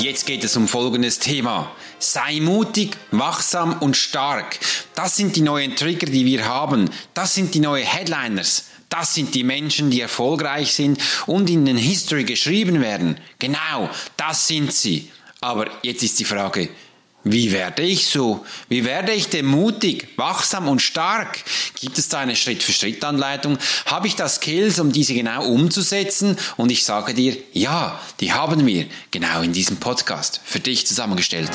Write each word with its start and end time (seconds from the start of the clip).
Jetzt 0.00 0.26
geht 0.26 0.42
es 0.42 0.56
um 0.56 0.68
folgendes 0.68 1.18
Thema. 1.18 1.70
Sei 1.98 2.40
mutig, 2.40 2.96
wachsam 3.10 3.76
und 3.80 3.96
stark. 3.96 4.58
Das 4.94 5.16
sind 5.16 5.36
die 5.36 5.42
neuen 5.42 5.76
Trigger, 5.76 6.06
die 6.06 6.24
wir 6.24 6.46
haben. 6.46 6.90
Das 7.14 7.34
sind 7.34 7.54
die 7.54 7.60
neuen 7.60 7.86
Headliners. 7.86 8.64
Das 8.88 9.14
sind 9.14 9.34
die 9.34 9.44
Menschen, 9.44 9.90
die 9.90 10.00
erfolgreich 10.00 10.72
sind 10.72 11.00
und 11.26 11.48
in 11.48 11.64
den 11.64 11.76
History 11.76 12.24
geschrieben 12.24 12.80
werden. 12.80 13.18
Genau, 13.38 13.88
das 14.16 14.48
sind 14.48 14.72
sie. 14.72 15.10
Aber 15.40 15.66
jetzt 15.82 16.02
ist 16.02 16.18
die 16.20 16.24
Frage, 16.24 16.68
wie 17.24 17.52
werde 17.52 17.82
ich 17.82 18.08
so? 18.08 18.44
Wie 18.68 18.84
werde 18.84 19.12
ich 19.12 19.28
denn 19.28 19.46
mutig, 19.46 20.08
wachsam 20.16 20.66
und 20.68 20.82
stark? 20.82 21.38
Gibt 21.80 21.98
es 21.98 22.08
da 22.08 22.18
eine 22.18 22.34
Schritt-für-Schritt-Anleitung? 22.34 23.58
Habe 23.86 24.08
ich 24.08 24.16
da 24.16 24.28
Skills, 24.28 24.80
um 24.80 24.90
diese 24.90 25.14
genau 25.14 25.46
umzusetzen? 25.46 26.36
Und 26.56 26.72
ich 26.72 26.84
sage 26.84 27.14
dir, 27.14 27.36
ja, 27.52 28.00
die 28.20 28.32
haben 28.32 28.66
wir 28.66 28.86
genau 29.12 29.42
in 29.42 29.52
diesem 29.52 29.76
Podcast 29.76 30.40
für 30.44 30.58
dich 30.58 30.86
zusammengestellt. 30.86 31.50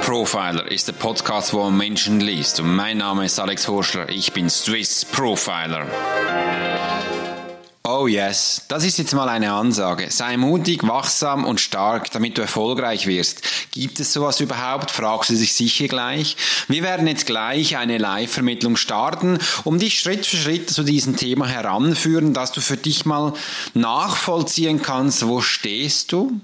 Profiler 0.00 0.70
ist 0.70 0.88
der 0.88 0.94
Podcast, 0.94 1.52
wo 1.52 1.64
man 1.64 1.76
Menschen 1.76 2.20
liest. 2.20 2.60
Und 2.60 2.74
mein 2.74 2.96
Name 2.96 3.26
ist 3.26 3.38
Alex 3.38 3.68
Horschler. 3.68 4.08
Ich 4.08 4.32
bin 4.32 4.48
Swiss 4.48 5.04
Profiler. 5.04 5.86
Oh 7.90 8.06
yes, 8.06 8.66
das 8.68 8.84
ist 8.84 8.98
jetzt 8.98 9.14
mal 9.14 9.30
eine 9.30 9.50
Ansage. 9.50 10.10
Sei 10.10 10.36
mutig, 10.36 10.86
wachsam 10.86 11.46
und 11.46 11.58
stark, 11.58 12.10
damit 12.10 12.36
du 12.36 12.42
erfolgreich 12.42 13.06
wirst. 13.06 13.40
Gibt 13.70 13.98
es 13.98 14.12
sowas 14.12 14.40
überhaupt? 14.40 14.90
Fragst 14.90 15.30
du 15.30 15.34
dich 15.34 15.54
sicher 15.54 15.88
gleich. 15.88 16.36
Wir 16.68 16.82
werden 16.82 17.06
jetzt 17.06 17.24
gleich 17.24 17.78
eine 17.78 17.96
Live-Vermittlung 17.96 18.76
starten, 18.76 19.38
um 19.64 19.78
dich 19.78 19.98
Schritt 19.98 20.26
für 20.26 20.36
Schritt 20.36 20.68
zu 20.68 20.82
diesem 20.82 21.16
Thema 21.16 21.46
heranführen, 21.46 22.34
dass 22.34 22.52
du 22.52 22.60
für 22.60 22.76
dich 22.76 23.06
mal 23.06 23.32
nachvollziehen 23.72 24.82
kannst, 24.82 25.26
wo 25.26 25.40
stehst 25.40 26.12
du? 26.12 26.38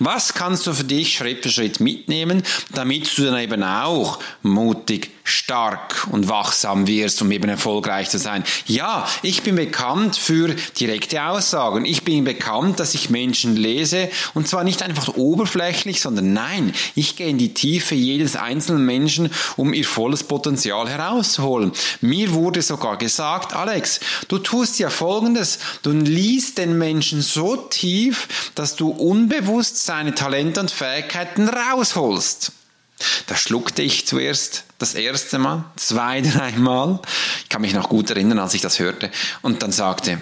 Was 0.00 0.34
kannst 0.34 0.66
du 0.66 0.72
für 0.72 0.82
dich 0.82 1.16
Schritt 1.16 1.44
für 1.44 1.50
Schritt 1.50 1.78
mitnehmen, 1.78 2.42
damit 2.74 3.16
du 3.16 3.22
dann 3.22 3.38
eben 3.38 3.62
auch 3.62 4.18
mutig 4.42 5.12
stark 5.30 6.06
und 6.10 6.28
wachsam 6.28 6.86
wirst, 6.86 7.22
um 7.22 7.30
eben 7.30 7.48
erfolgreich 7.48 8.10
zu 8.10 8.18
sein. 8.18 8.44
Ja, 8.66 9.06
ich 9.22 9.42
bin 9.42 9.56
bekannt 9.56 10.16
für 10.16 10.54
direkte 10.78 11.22
Aussagen. 11.22 11.84
Ich 11.84 12.04
bin 12.04 12.24
bekannt, 12.24 12.80
dass 12.80 12.94
ich 12.94 13.10
Menschen 13.10 13.56
lese 13.56 14.10
und 14.34 14.48
zwar 14.48 14.64
nicht 14.64 14.82
einfach 14.82 15.16
oberflächlich, 15.16 16.00
sondern 16.00 16.32
nein, 16.32 16.72
ich 16.94 17.16
gehe 17.16 17.28
in 17.28 17.38
die 17.38 17.54
Tiefe 17.54 17.94
jedes 17.94 18.36
einzelnen 18.36 18.84
Menschen, 18.84 19.30
um 19.56 19.72
ihr 19.72 19.84
volles 19.84 20.24
Potenzial 20.24 20.88
herauszuholen. 20.88 21.72
Mir 22.00 22.32
wurde 22.32 22.62
sogar 22.62 22.98
gesagt, 22.98 23.54
Alex, 23.54 24.00
du 24.28 24.38
tust 24.38 24.78
ja 24.78 24.90
Folgendes, 24.90 25.58
du 25.82 25.90
liest 25.90 26.58
den 26.58 26.78
Menschen 26.78 27.22
so 27.22 27.56
tief, 27.56 28.52
dass 28.54 28.76
du 28.76 28.90
unbewusst 28.90 29.84
seine 29.84 30.14
Talente 30.14 30.60
und 30.60 30.70
Fähigkeiten 30.70 31.48
rausholst. 31.48 32.52
Da 33.26 33.36
schluckte 33.36 33.82
ich 33.82 34.06
zuerst 34.06 34.64
das 34.78 34.94
erste 34.94 35.38
Mal, 35.38 35.64
zwei, 35.76 36.20
dreimal. 36.22 37.00
Ich 37.42 37.48
kann 37.48 37.62
mich 37.62 37.74
noch 37.74 37.88
gut 37.88 38.10
erinnern, 38.10 38.38
als 38.38 38.54
ich 38.54 38.60
das 38.60 38.78
hörte. 38.78 39.10
Und 39.42 39.62
dann 39.62 39.72
sagte, 39.72 40.20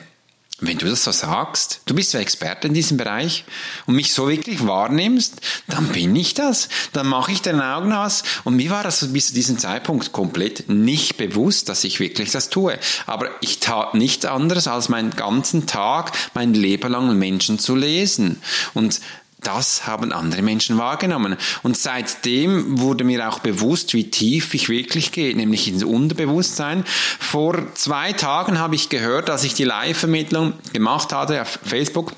wenn 0.59 0.79
du 0.79 0.87
das 0.87 1.05
so 1.05 1.13
sagst, 1.13 1.83
du 1.85 1.95
bist 1.95 2.15
ja 2.15 2.21
Experte 2.21 2.69
in 2.69 2.73
diesem 2.73 2.97
Bereich 2.97 3.45
und 3.85 3.95
mich 3.95 4.15
so 4.15 4.31
wirklich 4.31 4.67
wahrnimmst, 4.67 5.35
dann 5.69 5.89
bin 5.89 6.17
ich 6.17 6.33
das. 6.33 6.71
Dann 6.95 7.09
mache 7.09 7.33
ich 7.33 7.43
deine 7.43 7.75
Augen 7.75 7.93
aus. 7.93 8.23
Und 8.45 8.57
mir 8.57 8.71
war 8.71 8.83
das 8.83 9.13
bis 9.13 9.29
zu 9.29 9.35
diesem 9.35 9.59
Zeitpunkt 9.59 10.13
komplett 10.13 10.71
nicht 10.71 11.19
bewusst, 11.19 11.69
dass 11.69 11.85
ich 11.85 12.01
wirklich 12.01 12.31
das 12.31 12.49
tue. 12.49 12.79
Aber 13.07 13.29
ich 13.43 13.61
tat 13.61 13.93
nichts 13.93 14.25
anderes, 14.25 14.67
als 14.67 14.89
meinen 14.89 15.11
ganzen 15.11 15.67
Tag, 15.67 16.13
mein 16.33 16.55
Leben 16.55 16.91
lang 16.91 17.19
Menschen 17.19 17.59
zu 17.59 17.77
lesen. 17.77 18.41
Und 18.73 19.01
das 19.41 19.87
haben 19.87 20.13
andere 20.13 20.43
Menschen 20.43 20.79
wahrgenommen. 20.79 21.37
Und 21.63 21.77
seitdem 21.77 22.81
wurde 22.81 23.05
mir 23.05 23.29
auch 23.29 23.39
bewusst, 23.39 23.95
wie 23.95 24.11
tief 24.11 24.55
ich 24.55 24.69
wirklich 24.69 25.13
gehe, 25.13 25.37
nämlich 25.37 25.69
ins 25.69 25.85
Unterbewusstsein. 25.85 26.85
Vor 27.21 27.75
zwei 27.75 28.13
Tagen 28.13 28.59
habe 28.59 28.75
ich 28.75 28.89
gehört, 28.89 29.29
dass 29.29 29.45
ich 29.45 29.55
die 29.55 29.65
Live-Vermittlung 29.65 30.55
gemacht 30.73 31.13
hatte 31.13 31.43
auf 31.43 31.59
Facebook 31.65 32.13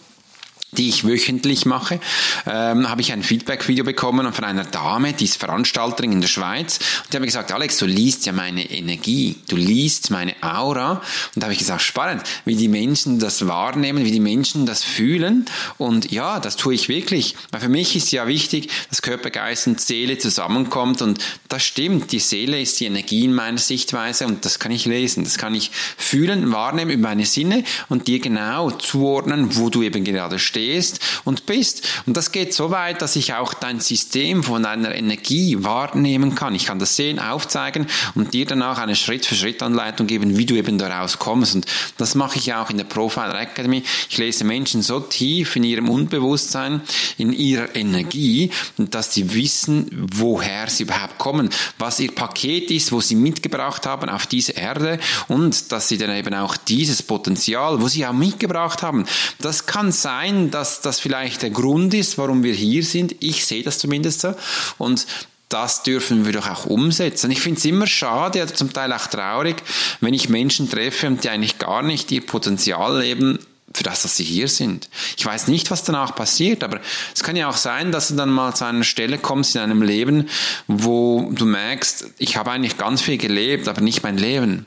die 0.73 0.91
ich 0.91 1.07
wöchentlich 1.07 1.65
mache, 1.65 1.99
ähm, 2.47 2.91
habe 2.91 3.01
ich 3.01 3.13
ein 3.13 3.23
Feedback-Video 3.23 3.85
bekommen 3.85 4.31
von 4.35 4.45
einer 4.45 4.65
Dame, 4.65 5.15
die 5.15 5.25
ist 5.25 5.39
Veranstalterin 5.39 6.13
in 6.13 6.21
der 6.21 6.29
Schweiz. 6.29 6.79
Und 7.05 7.13
die 7.13 7.17
hat 7.17 7.21
mir 7.21 7.27
gesagt, 7.27 7.53
Alex, 7.53 7.79
du 7.79 7.87
liest 7.87 8.27
ja 8.27 8.33
meine 8.33 8.71
Energie, 8.71 9.37
du 9.49 9.57
liest 9.57 10.11
meine 10.11 10.35
Aura. 10.43 11.01
Und 11.35 11.37
da 11.37 11.45
habe 11.45 11.55
ich 11.55 11.59
gesagt, 11.59 11.81
spannend, 11.81 12.23
wie 12.45 12.55
die 12.55 12.69
Menschen 12.69 13.19
das 13.19 13.47
wahrnehmen, 13.47 14.05
wie 14.05 14.11
die 14.11 14.21
Menschen 14.21 14.67
das 14.67 14.85
fühlen. 14.85 15.47
Und 15.79 16.13
ja, 16.13 16.39
das 16.39 16.57
tue 16.57 16.75
ich 16.75 16.91
wirklich. 16.91 17.35
Weil 17.51 17.63
für 17.63 17.69
mich 17.71 17.97
ist 17.97 18.13
ja 18.13 18.27
wichtig, 18.27 18.69
dass 18.91 19.01
Körper, 19.01 19.31
Geist 19.31 19.67
und 19.69 19.81
Seele 19.81 20.19
zusammenkommt. 20.19 21.01
Und 21.01 21.25
das 21.49 21.65
stimmt, 21.65 22.13
die 22.13 22.21
Seele 22.21 22.61
ist 22.61 22.79
die 22.79 22.85
Energie 22.85 23.25
in 23.25 23.33
meiner 23.33 23.59
Sichtweise 23.59 24.27
und 24.27 24.45
das 24.45 24.59
kann 24.59 24.73
ich 24.73 24.85
lesen, 24.85 25.25
das 25.25 25.39
kann 25.39 25.55
ich 25.55 25.71
fühlen, 25.97 26.53
wahrnehmen 26.53 26.91
über 26.91 27.09
meine 27.09 27.25
Sinne 27.25 27.65
und 27.89 28.07
dir 28.07 28.19
genau 28.19 28.71
zuordnen, 28.71 29.57
wo 29.57 29.71
du 29.71 29.83
eben 29.83 30.05
gerade 30.05 30.39
stehst 30.39 30.58
stehst 30.59 31.01
und 31.25 31.47
bist. 31.47 31.87
Und 32.07 32.17
das 32.17 32.33
geht 32.33 32.53
so 32.53 32.71
weit, 32.71 33.01
dass 33.01 33.17
ich 33.17 33.35
auch 33.35 33.55
dein 33.55 33.81
System 33.81 34.43
von 34.43 34.65
deiner 34.65 34.95
Energie 34.95 35.63
wahrnehmen 35.63 36.35
kann. 36.35 36.55
Ich 36.55 36.67
kann 36.67 36.79
das 36.79 36.97
sehen, 36.97 37.21
aufzeigen 37.21 37.87
und 38.15 38.35
dir 38.35 38.45
danach 38.45 38.79
eine 38.79 38.97
Schritt-für-Schritt-Anleitung 38.97 40.07
geben, 40.07 40.37
wie 40.37 40.47
du 40.47 40.57
eben 40.57 40.79
daraus 40.79 41.19
kommst. 41.19 41.55
Und 41.55 41.67
das 41.97 42.15
mache 42.15 42.39
ich 42.39 42.53
auch 42.55 42.71
in 42.71 42.77
der 42.77 42.85
Profiler 42.85 43.41
Academy. 43.41 43.85
Ich 44.11 44.19
lese 44.19 44.45
Menschen 44.45 44.83
so 44.83 45.01
tief 45.01 45.55
in 45.55 45.63
ihrem 45.63 45.89
Unbewusstsein, 45.89 46.81
in 47.17 47.33
ihrer 47.33 47.75
Energie, 47.77 48.51
dass 48.77 49.15
sie 49.15 49.35
wissen, 49.35 50.09
woher 50.13 50.69
sie 50.69 50.83
überhaupt 50.85 51.19
kommen, 51.19 51.51
was 51.79 52.01
ihr 52.01 52.13
Paket 52.13 52.71
ist, 52.71 52.91
wo 52.91 53.01
sie 53.01 53.15
mitgebracht 53.15 53.87
haben 53.87 54.09
auf 54.09 54.27
diese 54.27 54.53
Erde 54.53 54.99
und 55.29 55.71
dass 55.71 55.89
sie 55.89 55.99
dann 55.99 56.11
eben 56.11 56.35
auch 56.35 56.57
dieses 56.57 57.03
Potenzial, 57.03 57.81
wo 57.81 57.89
sie 57.89 58.05
auch 58.07 58.13
mitgebracht 58.13 58.83
haben, 58.83 59.07
das 59.39 59.67
kann 59.67 59.93
sein, 59.93 60.48
dass 60.51 60.81
das 60.81 61.01
vielleicht 61.01 61.43
der 61.43 61.51
Grund 61.51 61.95
ist, 61.95 62.19
warum 62.19 62.43
wir 62.43 62.55
hier 62.55 62.83
sind. 62.83 63.15
Ich 63.21 63.47
sehe 63.47 63.63
das 63.63 63.79
zumindest 63.79 64.21
so. 64.21 64.35
Und 64.79 65.07
das 65.49 65.83
dürfen 65.83 66.27
wir 66.27 66.33
doch 66.33 66.49
auch 66.49 66.67
umsetzen. 66.67 67.31
Ich 67.31 67.41
finde 67.41 67.59
es 67.59 67.65
immer 67.65 67.87
schade, 67.87 68.43
oder 68.43 68.55
zum 68.55 68.73
Teil 68.73 68.93
auch 68.93 69.07
traurig, 69.07 69.57
wenn 70.01 70.15
ich 70.15 70.29
Menschen 70.29 70.69
treffe 70.69 71.07
und 71.07 71.25
die 71.25 71.31
eigentlich 71.31 71.59
gar 71.59 71.83
nicht 71.83 72.11
ihr 72.13 72.25
Potenzial 72.25 73.01
leben, 73.01 73.39
für 73.75 73.83
das, 73.83 74.03
dass 74.03 74.17
sie 74.17 74.25
hier 74.25 74.49
sind. 74.49 74.89
Ich 75.17 75.25
weiß 75.25 75.49
nicht, 75.49 75.71
was 75.71 75.85
danach 75.85 76.15
passiert, 76.15 76.65
aber 76.65 76.81
es 77.15 77.23
kann 77.23 77.37
ja 77.37 77.49
auch 77.49 77.57
sein, 77.57 77.93
dass 77.93 78.09
du 78.09 78.15
dann 78.15 78.31
mal 78.31 78.55
zu 78.55 78.65
einer 78.65 78.83
Stelle 78.83 79.19
kommst 79.19 79.55
in 79.55 79.61
einem 79.61 79.83
Leben, 79.83 80.29
wo 80.67 81.31
du 81.33 81.45
merkst, 81.45 82.07
ich 82.19 82.37
habe 82.37 82.51
eigentlich 82.51 82.79
ganz 82.79 83.03
viel 83.03 83.19
gelebt, 83.19 83.69
aber 83.69 83.81
nicht 83.81 84.03
mein 84.03 84.17
Leben. 84.17 84.67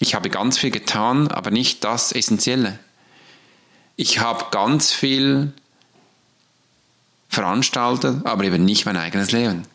Ich 0.00 0.14
habe 0.14 0.28
ganz 0.28 0.58
viel 0.58 0.70
getan, 0.70 1.28
aber 1.28 1.50
nicht 1.50 1.82
das 1.82 2.12
Essentielle 2.12 2.78
ich 3.96 4.20
habe 4.20 4.46
ganz 4.50 4.92
viel 4.92 5.52
veranstaltet, 7.28 8.24
aber 8.24 8.44
eben 8.44 8.64
nicht 8.64 8.86
mein 8.86 8.96
eigenes 8.96 9.32
Leben. 9.32 9.66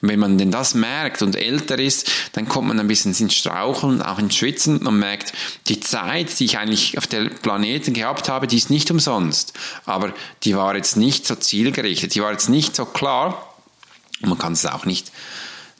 wenn 0.00 0.20
man 0.20 0.38
denn 0.38 0.52
das 0.52 0.74
merkt 0.74 1.22
und 1.22 1.34
älter 1.34 1.78
ist, 1.78 2.08
dann 2.32 2.46
kommt 2.46 2.68
man 2.68 2.78
ein 2.78 2.86
bisschen 2.86 3.12
ins 3.14 3.34
Straucheln, 3.34 4.00
auch 4.00 4.18
ins 4.18 4.36
Schwitzen 4.36 4.86
und 4.86 4.98
merkt, 4.98 5.32
die 5.66 5.80
Zeit, 5.80 6.38
die 6.38 6.44
ich 6.44 6.58
eigentlich 6.58 6.96
auf 6.98 7.08
der 7.08 7.28
Planeten 7.28 7.92
gehabt 7.92 8.28
habe, 8.28 8.46
die 8.46 8.58
ist 8.58 8.70
nicht 8.70 8.90
umsonst. 8.90 9.54
Aber 9.84 10.14
die 10.44 10.56
war 10.56 10.76
jetzt 10.76 10.96
nicht 10.96 11.26
so 11.26 11.34
zielgerichtet, 11.34 12.14
die 12.14 12.22
war 12.22 12.30
jetzt 12.30 12.48
nicht 12.48 12.76
so 12.76 12.84
klar 12.84 13.54
und 14.22 14.28
man 14.28 14.38
kann 14.38 14.52
es 14.52 14.66
auch 14.66 14.84
nicht 14.84 15.10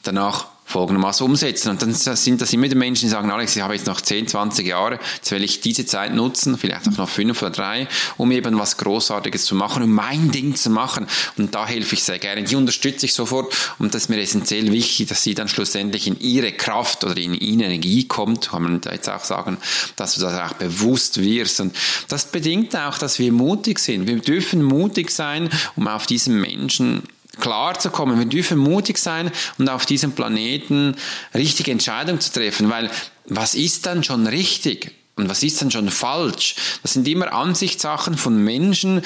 danach 0.03 0.47
folgendermaßen 0.67 1.25
umsetzen. 1.25 1.71
Und 1.71 1.81
dann 1.81 1.95
sind 1.95 2.41
das 2.41 2.53
immer 2.53 2.69
die 2.69 2.75
Menschen, 2.75 3.07
die 3.07 3.11
sagen, 3.11 3.31
Alex, 3.31 3.55
ich 3.55 3.63
habe 3.63 3.75
jetzt 3.75 3.87
noch 3.87 4.01
10, 4.01 4.27
20 4.27 4.67
Jahre, 4.67 4.99
jetzt 5.15 5.31
will 5.31 5.45
ich 5.45 5.61
diese 5.61 5.87
Zeit 5.87 6.13
nutzen, 6.13 6.59
vielleicht 6.59 6.89
auch 6.89 6.97
noch 6.97 7.09
fünf 7.09 7.41
oder 7.41 7.53
drei, 7.53 7.89
um 8.17 8.33
eben 8.33 8.59
was 8.59 8.77
Großartiges 8.77 9.45
zu 9.45 9.55
machen, 9.55 9.85
um 9.85 9.93
mein 9.93 10.33
Ding 10.33 10.57
zu 10.57 10.69
machen. 10.71 11.07
Und 11.39 11.55
da 11.55 11.67
helfe 11.67 11.95
ich 11.95 12.03
sehr 12.03 12.19
gerne. 12.19 12.43
Die 12.43 12.57
unterstütze 12.57 13.07
ich 13.07 13.15
sofort. 13.15 13.55
Und 13.79 13.95
das 13.95 14.03
ist 14.03 14.09
mir 14.09 14.21
essentiell 14.21 14.73
wichtig, 14.73 15.07
dass 15.07 15.23
sie 15.23 15.35
dann 15.35 15.49
schlussendlich 15.49 16.09
in 16.09 16.19
ihre 16.19 16.53
Kraft 16.53 17.05
oder 17.05 17.17
in 17.17 17.35
ihre 17.35 17.65
Energie 17.65 18.09
kommt, 18.09 18.51
kann 18.51 18.63
man 18.63 18.81
jetzt 18.91 19.09
auch 19.09 19.25
sagen, 19.25 19.59
dass 19.95 20.15
du 20.15 20.21
das 20.21 20.35
auch 20.35 20.55
bewusst 20.55 21.21
wirst. 21.23 21.61
Und 21.61 21.77
das 22.09 22.25
bedingt 22.25 22.75
auch, 22.75 22.99
dass 22.99 23.21
wir 23.21 23.31
mutig 23.31 23.79
sind. 23.79 24.09
Wir 24.09 24.19
dürfen 24.19 24.63
mutig 24.63 25.11
sein, 25.11 25.49
um 25.77 25.87
auf 25.87 26.07
diesen 26.07 26.41
Menschen 26.41 27.05
klar 27.41 27.79
zu 27.79 27.91
kommen. 27.91 28.19
Wir 28.19 28.27
dürfen 28.27 28.59
mutig 28.59 28.99
sein 28.99 29.31
und 29.59 29.69
auf 29.69 29.87
diesem 29.87 30.13
Planeten 30.13 30.97
richtige 31.35 31.71
Entscheidungen 31.71 32.21
zu 32.21 32.33
treffen, 32.33 32.71
weil 32.71 32.91
was 33.27 33.55
ist 33.55 33.87
dann 33.87 34.05
schon 34.05 34.27
richtig? 34.27 34.93
Und 35.19 35.31
was 35.31 35.43
ist 35.43 35.63
dann 35.63 35.71
schon 35.71 35.91
falsch? 35.91 36.57
Das 36.83 36.93
sind 36.93 37.09
immer 37.09 37.33
Ansichtssachen 37.33 38.19
von 38.19 38.37
Menschen, 38.37 39.01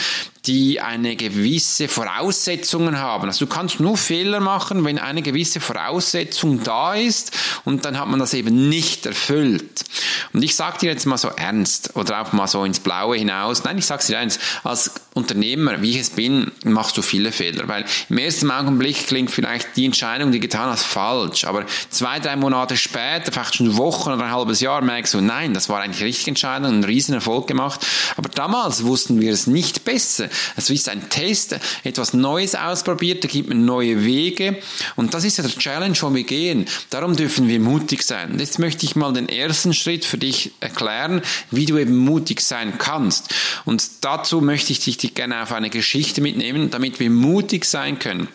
die 0.45 0.81
eine 0.81 1.15
gewisse 1.15 1.87
Voraussetzungen 1.87 2.99
haben. 2.99 3.29
Also 3.29 3.47
du 3.47 3.53
kannst 3.53 3.79
nur 3.79 3.97
Fehler 3.97 4.41
machen, 4.41 4.85
wenn 4.85 4.99
eine 4.99 5.23
gewisse 5.23 5.61
Voraussetzung 5.61 6.65
da 6.65 6.95
ist 6.95 7.31
und 7.65 7.85
dann 7.85 7.97
hat 7.97 8.09
man 8.09 8.19
das 8.19 8.35
eben 8.35 8.69
nicht 8.69 9.07
erfüllt. 9.07 9.85
Und 10.33 10.43
ich 10.43 10.55
sage 10.55 10.79
dir 10.79 10.91
jetzt 10.91 11.07
mal 11.07 11.19
so 11.19 11.29
ernst 11.29 11.97
oder 11.97 12.21
auch 12.21 12.33
mal 12.33 12.47
so 12.47 12.65
ins 12.65 12.81
Blaue 12.81 13.17
hinaus. 13.17 13.65
Nein, 13.65 13.79
ich 13.79 13.87
sage 13.87 14.05
dir 14.07 14.19
eins, 14.19 14.39
als 14.63 14.93
Unternehmer, 15.13 15.83
wie 15.83 15.91
ich 15.91 15.99
es 15.99 16.11
bin, 16.11 16.53
machst 16.65 16.97
du 16.97 17.03
viele 17.03 17.33
Fehler, 17.33 17.67
weil 17.67 17.85
im 18.09 18.19
ersten 18.19 18.51
Augenblick 18.51 19.09
klingt 19.09 19.31
vielleicht 19.31 19.77
die 19.77 19.85
Entscheidung, 19.85 20.31
die 20.31 20.39
getan 20.39 20.71
hast, 20.71 20.85
falsch, 20.85 21.45
aber 21.45 21.67
zwei, 21.91 22.21
drei 22.21 22.37
Monate 22.37 22.77
später, 22.77 23.33
vielleicht 23.33 23.57
schon 23.57 23.77
Wochen 23.77 24.13
oder 24.13 24.25
ein 24.25 24.31
halbes 24.31 24.61
Jahr, 24.61 24.83
merkst 24.83 25.15
du, 25.15 25.21
nein, 25.21 25.53
das 25.53 25.69
war 25.69 25.81
eigentlich 25.81 26.05
richtige 26.05 26.31
Entscheidung, 26.31 26.69
einen 26.69 26.85
riesen 26.85 27.15
Erfolg 27.15 27.49
gemacht, 27.49 27.85
aber 28.17 28.29
damals 28.29 28.85
wussten 28.85 29.21
wir 29.21 29.33
es 29.33 29.49
nicht 29.49 29.85
besser. 29.85 30.29
Es 30.57 30.71
ist 30.71 30.89
ein 30.89 31.09
Test, 31.11 31.59
etwas 31.83 32.15
Neues 32.15 32.55
ausprobiert, 32.55 33.25
da 33.25 33.29
gibt 33.29 33.49
man 33.49 33.65
neue 33.65 34.05
Wege 34.05 34.59
und 34.95 35.13
das 35.13 35.25
ist 35.25 35.39
ja 35.39 35.43
der 35.43 35.59
Challenge, 35.59 35.97
wo 36.01 36.15
wir 36.15 36.25
gehen. 36.25 36.67
Darum 36.91 37.17
dürfen 37.17 37.49
wir 37.49 37.59
mutig 37.59 38.05
sein. 38.05 38.39
Jetzt 38.39 38.61
möchte 38.61 38.87
ich 38.87 38.95
mal 38.95 39.13
den 39.13 39.29
ersten 39.29 39.75
Schritt 39.75 40.05
für 40.05 40.19
dich 40.21 40.53
erklären, 40.61 41.23
wie 41.51 41.67
du 41.67 41.79
eben 41.79 41.97
mutig 41.97 42.41
sein 42.41 42.79
kannst. 42.79 43.35
Und 43.65 44.05
dazu 44.05 44.41
möchte 44.41 44.73
ich 44.73 44.81
dich 44.81 45.15
gerne 45.15 45.43
auf 45.43 45.53
eine 45.53 45.71
Geschichte 45.71 46.21
mitnehmen, 46.21 46.71
damit 46.71 47.01
wir 47.01 47.11
mutig 47.11 47.65
sein 47.65 47.99
können 47.99 48.29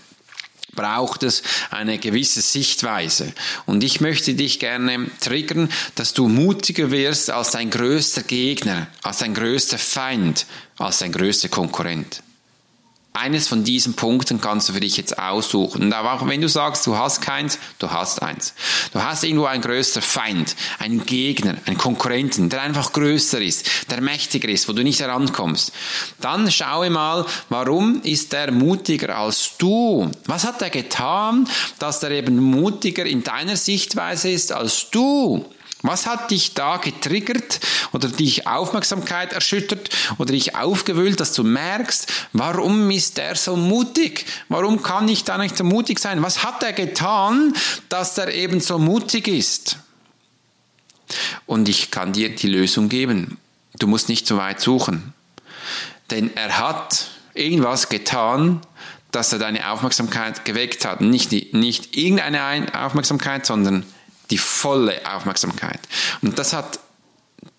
braucht 0.75 1.23
es 1.23 1.41
eine 1.71 1.97
gewisse 1.97 2.41
Sichtweise. 2.41 3.33
Und 3.65 3.83
ich 3.83 4.01
möchte 4.01 4.35
dich 4.35 4.59
gerne 4.59 5.09
triggern, 5.21 5.69
dass 5.95 6.13
du 6.13 6.27
mutiger 6.27 6.91
wirst 6.91 7.29
als 7.31 7.51
dein 7.51 7.69
größter 7.69 8.23
Gegner, 8.23 8.87
als 9.01 9.19
dein 9.19 9.33
größter 9.33 9.77
Feind, 9.77 10.45
als 10.77 10.99
dein 10.99 11.13
größter 11.13 11.49
Konkurrent. 11.49 12.21
Eines 13.15 13.47
von 13.47 13.63
diesen 13.63 13.93
Punkten 13.93 14.41
kannst 14.41 14.67
du 14.67 14.73
für 14.73 14.81
dich 14.81 14.97
jetzt 14.97 15.17
aussuchen. 15.17 15.83
Und 15.83 15.93
auch 15.93 16.27
wenn 16.27 16.41
du 16.41 16.49
sagst, 16.49 16.85
du 16.85 16.97
hast 16.97 17.21
keins, 17.21 17.57
du 17.79 17.89
hast 17.89 18.21
eins. 18.21 18.53
Du 18.91 19.01
hast 19.01 19.23
irgendwo 19.23 19.45
einen 19.45 19.61
größeren 19.61 20.03
Feind, 20.03 20.55
einen 20.79 21.05
Gegner, 21.05 21.55
einen 21.65 21.77
Konkurrenten, 21.77 22.49
der 22.49 22.61
einfach 22.61 22.91
größer 22.91 23.39
ist, 23.39 23.89
der 23.89 24.01
mächtiger 24.01 24.49
ist, 24.49 24.67
wo 24.67 24.73
du 24.73 24.83
nicht 24.83 24.99
herankommst. 24.99 25.71
Dann 26.19 26.51
schaue 26.51 26.89
mal, 26.89 27.25
warum 27.47 28.01
ist 28.03 28.33
der 28.33 28.51
mutiger 28.51 29.17
als 29.17 29.51
du? 29.57 30.11
Was 30.25 30.43
hat 30.43 30.61
er 30.61 30.69
getan, 30.69 31.47
dass 31.79 32.03
er 32.03 32.11
eben 32.11 32.37
mutiger 32.37 33.05
in 33.05 33.23
deiner 33.23 33.55
Sichtweise 33.55 34.29
ist 34.29 34.51
als 34.51 34.89
du? 34.91 35.45
Was 35.85 36.07
hat 36.07 36.31
dich 36.31 36.53
da 36.55 36.77
getriggert 36.77 37.59
oder 37.91 38.07
dich 38.07 38.47
Aufmerksamkeit 38.47 39.33
erschüttert 39.33 39.89
oder 40.17 40.31
dich 40.31 40.55
aufgewühlt, 40.55 41.19
dass 41.19 41.33
du 41.33 41.43
merkst, 41.43 42.11
warum 42.33 42.89
ist 42.89 43.17
der 43.17 43.35
so 43.35 43.55
mutig? 43.55 44.25
Warum 44.49 44.81
kann 44.81 45.07
ich 45.07 45.23
da 45.25 45.37
nicht 45.37 45.55
so 45.55 45.63
mutig 45.63 45.99
sein? 45.99 46.23
Was 46.23 46.43
hat 46.43 46.63
er 46.63 46.73
getan, 46.73 47.53
dass 47.89 48.17
er 48.17 48.33
eben 48.33 48.61
so 48.61 48.79
mutig 48.79 49.27
ist? 49.27 49.77
Und 51.45 51.69
ich 51.69 51.91
kann 51.91 52.13
dir 52.13 52.33
die 52.33 52.47
Lösung 52.47 52.89
geben. 52.89 53.37
Du 53.77 53.85
musst 53.85 54.09
nicht 54.09 54.25
so 54.25 54.37
weit 54.37 54.59
suchen. 54.59 55.13
Denn 56.09 56.35
er 56.35 56.57
hat 56.57 57.11
irgendwas 57.35 57.89
getan, 57.89 58.61
dass 59.11 59.31
er 59.33 59.39
deine 59.39 59.69
Aufmerksamkeit 59.71 60.45
geweckt 60.45 60.83
hat. 60.83 61.01
Nicht, 61.01 61.31
nicht 61.53 61.95
irgendeine 61.95 62.73
Aufmerksamkeit, 62.73 63.45
sondern 63.45 63.85
die 64.31 64.37
volle 64.37 64.99
Aufmerksamkeit. 65.13 65.79
Und 66.21 66.39
das 66.39 66.53
hat 66.53 66.79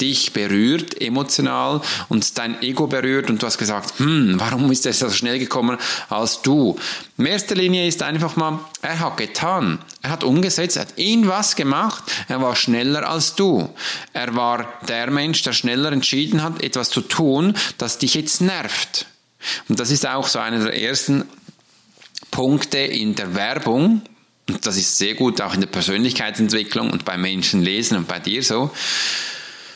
dich 0.00 0.32
berührt 0.32 1.00
emotional 1.00 1.80
und 2.08 2.36
dein 2.36 2.60
Ego 2.62 2.86
berührt 2.86 3.30
und 3.30 3.40
du 3.40 3.46
hast 3.46 3.56
gesagt, 3.56 3.98
hm, 3.98 4.34
warum 4.38 4.70
ist 4.70 4.84
er 4.84 4.92
so 4.92 5.08
schnell 5.10 5.38
gekommen 5.38 5.78
als 6.10 6.42
du? 6.42 6.76
In 7.16 7.26
erster 7.26 7.54
Linie 7.54 7.86
ist 7.86 8.02
einfach 8.02 8.36
mal, 8.36 8.58
er 8.82 8.98
hat 9.00 9.16
getan, 9.16 9.78
er 10.02 10.10
hat 10.10 10.24
umgesetzt, 10.24 10.76
er 10.76 10.82
hat 10.82 10.98
irgendwas 10.98 11.56
gemacht, 11.56 12.02
er 12.28 12.42
war 12.42 12.56
schneller 12.56 13.08
als 13.08 13.36
du. 13.36 13.70
Er 14.12 14.34
war 14.34 14.68
der 14.86 15.10
Mensch, 15.10 15.42
der 15.42 15.52
schneller 15.52 15.92
entschieden 15.92 16.42
hat, 16.42 16.62
etwas 16.62 16.90
zu 16.90 17.00
tun, 17.00 17.54
das 17.78 17.98
dich 17.98 18.14
jetzt 18.14 18.40
nervt. 18.40 19.06
Und 19.68 19.80
das 19.80 19.90
ist 19.90 20.06
auch 20.06 20.26
so 20.26 20.40
einer 20.40 20.62
der 20.62 20.80
ersten 20.80 21.24
Punkte 22.30 22.78
in 22.78 23.14
der 23.14 23.34
Werbung, 23.34 24.02
und 24.48 24.64
das 24.64 24.76
ist 24.76 24.96
sehr 24.96 25.14
gut 25.14 25.40
auch 25.40 25.54
in 25.54 25.60
der 25.60 25.68
Persönlichkeitsentwicklung 25.68 26.90
und 26.90 27.04
bei 27.04 27.16
Menschen 27.16 27.62
lesen 27.62 27.96
und 27.96 28.08
bei 28.08 28.20
dir 28.20 28.42
so, 28.42 28.70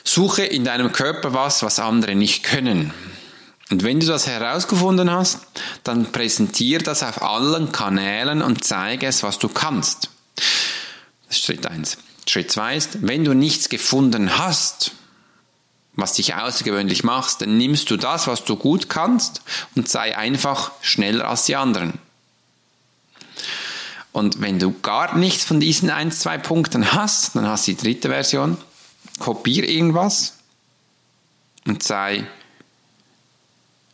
suche 0.05 0.43
in 0.43 0.64
deinem 0.64 0.93
Körper 0.93 1.34
was, 1.34 1.62
was 1.62 1.81
andere 1.81 2.14
nicht 2.14 2.43
können. 2.43 2.93
Und 3.70 3.84
wenn 3.84 4.00
du 4.00 4.06
das 4.06 4.26
herausgefunden 4.26 5.11
hast, 5.11 5.40
dann 5.84 6.11
präsentiere 6.11 6.82
das 6.82 7.02
auf 7.02 7.22
allen 7.22 7.70
Kanälen 7.70 8.43
und 8.43 8.64
zeige 8.64 9.06
es, 9.06 9.22
was 9.22 9.38
du 9.38 9.49
kannst. 9.49 10.11
Das 10.37 11.37
ist 11.37 11.44
Schritt 11.44 11.66
eins. 11.66 11.99
Schritt 12.26 12.50
zwei 12.50 12.76
ist, 12.76 13.06
wenn 13.06 13.25
du 13.25 13.34
nichts 13.34 13.69
gefunden 13.69 14.38
hast, 14.38 14.93
was 15.94 16.14
dich 16.14 16.34
außergewöhnlich 16.34 17.05
macht, 17.05 17.43
dann 17.43 17.58
nimmst 17.58 17.90
du 17.90 17.96
das, 17.96 18.26
was 18.26 18.44
du 18.44 18.56
gut 18.56 18.88
kannst 18.88 19.43
und 19.75 19.88
sei 19.88 20.16
einfach 20.16 20.73
schneller 20.81 21.28
als 21.28 21.44
die 21.44 21.56
anderen. 21.56 21.94
Und 24.12 24.41
wenn 24.41 24.59
du 24.59 24.79
gar 24.81 25.17
nichts 25.17 25.45
von 25.45 25.61
diesen 25.61 25.91
ein, 25.91 26.11
zwei 26.11 26.39
Punkten 26.39 26.93
hast, 26.93 27.37
dann 27.37 27.47
hast 27.47 27.67
du 27.67 27.73
die 27.73 27.83
dritte 27.83 28.09
Version. 28.09 28.57
Kopier 29.19 29.69
irgendwas 29.69 30.39
und 31.67 31.83
sei 31.83 32.27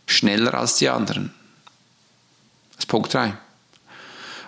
schneller 0.07 0.55
als 0.55 0.77
die 0.77 0.89
anderen. 0.89 1.35
Das 2.71 2.81
ist 2.81 2.87
Punkt 2.87 3.13
3. 3.13 3.37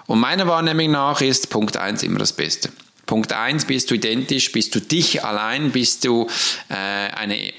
Und 0.07 0.21
meiner 0.21 0.47
Wahrnehmung 0.47 0.91
nach 0.91 1.21
ist 1.21 1.51
Punkt 1.51 1.77
1 1.77 2.03
immer 2.03 2.19
das 2.19 2.33
Beste. 2.33 2.71
Punkt 3.05 3.33
1, 3.33 3.65
bist 3.65 3.91
du 3.91 3.95
identisch, 3.95 4.53
bist 4.53 4.75
du 4.75 4.81
dich 4.81 5.25
allein, 5.25 5.73
bist 5.73 6.05
du 6.05 6.29
äh, 6.69 6.75
eine 6.75 7.53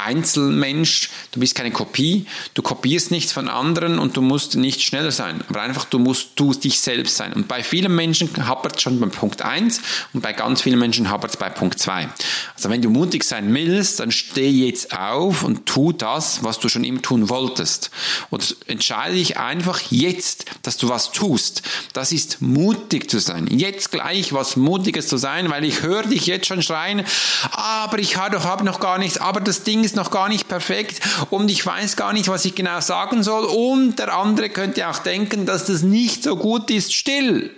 Einzelmensch, 0.00 1.10
du 1.32 1.40
bist 1.40 1.54
keine 1.54 1.70
Kopie, 1.70 2.26
du 2.54 2.62
kopierst 2.62 3.10
nichts 3.10 3.32
von 3.32 3.48
anderen 3.48 3.98
und 3.98 4.16
du 4.16 4.22
musst 4.22 4.56
nicht 4.56 4.82
schneller 4.82 5.10
sein, 5.12 5.42
aber 5.48 5.62
einfach 5.62 5.84
du 5.84 5.98
musst 5.98 6.30
du 6.36 6.52
dich 6.52 6.80
selbst 6.80 7.16
sein. 7.16 7.32
Und 7.32 7.48
bei 7.48 7.62
vielen 7.62 7.94
Menschen 7.94 8.46
hapert 8.46 8.76
es 8.76 8.82
schon 8.82 9.00
bei 9.00 9.06
Punkt 9.06 9.42
1 9.42 9.80
und 10.12 10.22
bei 10.22 10.32
ganz 10.32 10.62
vielen 10.62 10.78
Menschen 10.78 11.10
hapert 11.10 11.30
es 11.30 11.36
bei 11.36 11.50
Punkt 11.50 11.78
2. 11.78 12.08
Also 12.54 12.70
wenn 12.70 12.82
du 12.82 12.90
mutig 12.90 13.24
sein 13.24 13.52
willst, 13.54 14.00
dann 14.00 14.10
steh 14.10 14.48
jetzt 14.48 14.96
auf 14.96 15.42
und 15.42 15.66
tu 15.66 15.92
das, 15.92 16.42
was 16.42 16.58
du 16.58 16.68
schon 16.68 16.84
immer 16.84 17.02
tun 17.02 17.28
wolltest. 17.28 17.90
Oder 18.30 18.44
entscheide 18.66 19.14
dich 19.14 19.38
einfach 19.38 19.80
jetzt, 19.90 20.46
dass 20.62 20.76
du 20.76 20.88
was 20.88 21.12
tust. 21.12 21.62
Das 21.92 22.12
ist 22.12 22.40
mutig 22.40 23.10
zu 23.10 23.18
sein. 23.18 23.46
Jetzt 23.50 23.90
gleich 23.90 24.32
was 24.32 24.56
Mutiges 24.56 25.08
zu 25.08 25.16
sein, 25.16 25.50
weil 25.50 25.64
ich 25.64 25.82
höre 25.82 26.04
dich 26.04 26.26
jetzt 26.26 26.46
schon 26.46 26.62
schreien, 26.62 27.04
aber 27.52 27.98
ich 27.98 28.16
habe 28.16 28.64
noch 28.64 28.80
gar 28.80 28.98
nichts, 28.98 29.18
aber 29.18 29.40
das 29.40 29.62
Ding 29.62 29.84
ist 29.84 29.89
ist 29.90 29.96
noch 29.96 30.12
gar 30.12 30.28
nicht 30.28 30.46
perfekt 30.46 31.00
und 31.30 31.50
ich 31.50 31.66
weiß 31.66 31.96
gar 31.96 32.12
nicht, 32.12 32.28
was 32.28 32.44
ich 32.44 32.54
genau 32.54 32.80
sagen 32.80 33.24
soll 33.24 33.44
und 33.44 33.98
der 33.98 34.14
andere 34.14 34.48
könnte 34.48 34.88
auch 34.88 34.98
denken, 34.98 35.46
dass 35.46 35.66
das 35.66 35.82
nicht 35.82 36.22
so 36.22 36.36
gut 36.36 36.70
ist. 36.70 36.94
Still. 36.94 37.50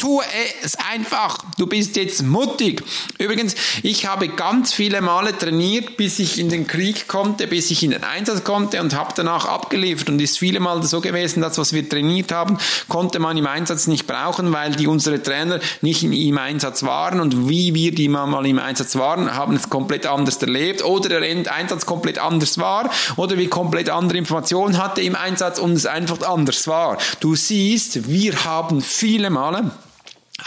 Tu 0.00 0.22
es 0.64 0.76
einfach. 0.76 1.36
Du 1.58 1.66
bist 1.66 1.94
jetzt 1.96 2.22
mutig. 2.22 2.82
Übrigens, 3.18 3.54
ich 3.82 4.06
habe 4.06 4.28
ganz 4.28 4.72
viele 4.72 5.02
Male 5.02 5.36
trainiert, 5.36 5.98
bis 5.98 6.18
ich 6.18 6.38
in 6.38 6.48
den 6.48 6.66
Krieg 6.66 7.06
konnte, 7.06 7.46
bis 7.46 7.70
ich 7.70 7.82
in 7.82 7.90
den 7.90 8.02
Einsatz 8.02 8.42
konnte 8.42 8.80
und 8.80 8.94
habe 8.94 9.12
danach 9.14 9.44
abgeliefert. 9.44 10.08
Und 10.08 10.18
ist 10.22 10.38
viele 10.38 10.58
Mal 10.58 10.82
so 10.84 11.02
gewesen, 11.02 11.42
dass 11.42 11.58
was 11.58 11.74
wir 11.74 11.86
trainiert 11.86 12.32
haben, 12.32 12.56
konnte 12.88 13.18
man 13.18 13.36
im 13.36 13.46
Einsatz 13.46 13.88
nicht 13.88 14.06
brauchen, 14.06 14.54
weil 14.54 14.74
die 14.74 14.86
unsere 14.86 15.22
Trainer 15.22 15.60
nicht 15.82 16.02
in, 16.02 16.14
im 16.14 16.38
Einsatz 16.38 16.82
waren. 16.82 17.20
Und 17.20 17.50
wie 17.50 17.74
wir 17.74 17.94
die 17.94 18.08
mal 18.08 18.46
im 18.46 18.58
Einsatz 18.58 18.96
waren, 18.96 19.34
haben 19.34 19.54
es 19.54 19.68
komplett 19.68 20.06
anders 20.06 20.38
erlebt. 20.38 20.82
Oder 20.82 21.20
der 21.20 21.52
Einsatz 21.52 21.84
komplett 21.84 22.18
anders 22.18 22.56
war. 22.56 22.90
Oder 23.16 23.36
wir 23.36 23.50
komplett 23.50 23.90
andere 23.90 24.16
Informationen 24.16 24.78
hatte 24.82 25.02
im 25.02 25.14
Einsatz 25.14 25.58
und 25.58 25.72
es 25.72 25.84
einfach 25.84 26.22
anders 26.22 26.66
war. 26.68 26.96
Du 27.20 27.36
siehst, 27.36 28.08
wir 28.08 28.46
haben 28.46 28.80
viele 28.80 29.28
Male 29.28 29.72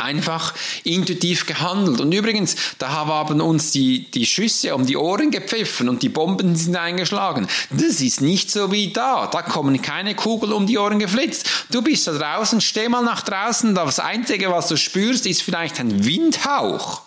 einfach 0.04 0.54
intuitiv 0.84 1.46
gehandelt. 1.46 2.02
Und 2.02 2.12
übrigens, 2.12 2.56
da 2.78 2.90
haben 2.90 3.42
uns 3.42 3.72
die, 3.72 4.12
die 4.12 4.26
Schüsse 4.26 4.76
um 4.76 4.86
die 4.86 4.98
Ohren 4.98 5.32
gepfiffen 5.32 5.90
und 5.90 6.04
die 6.04 6.10
Bomben 6.10 6.56
sind 6.56 6.76
eingeschlagen. 6.76 7.48
Das 7.72 8.02
ist 8.02 8.22
nicht 8.22 8.52
so 8.52 8.72
wie 8.72 8.94
da. 8.94 9.28
Da 9.28 9.42
kommen 9.42 9.82
keine 9.82 10.16
Kugeln 10.16 10.54
um 10.54 10.68
die 10.68 10.78
Ohren 10.78 11.00
geflitzt. 11.00 11.50
Du 11.72 11.82
bist 11.82 12.08
da 12.08 12.12
draußen, 12.14 12.62
steh 12.62 12.90
mal 12.90 13.04
nach 13.04 13.22
draußen. 13.22 13.74
Das 13.74 14.00
Einzige, 14.00 14.52
was 14.52 14.68
du 14.68 14.78
spürst, 14.78 15.26
ist 15.26 15.42
vielleicht 15.42 15.80
ein 15.80 16.06
Windhauch 16.06 17.02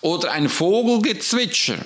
oder 0.00 0.32
ein 0.32 0.48
Vogelgezwitscher. 0.48 1.78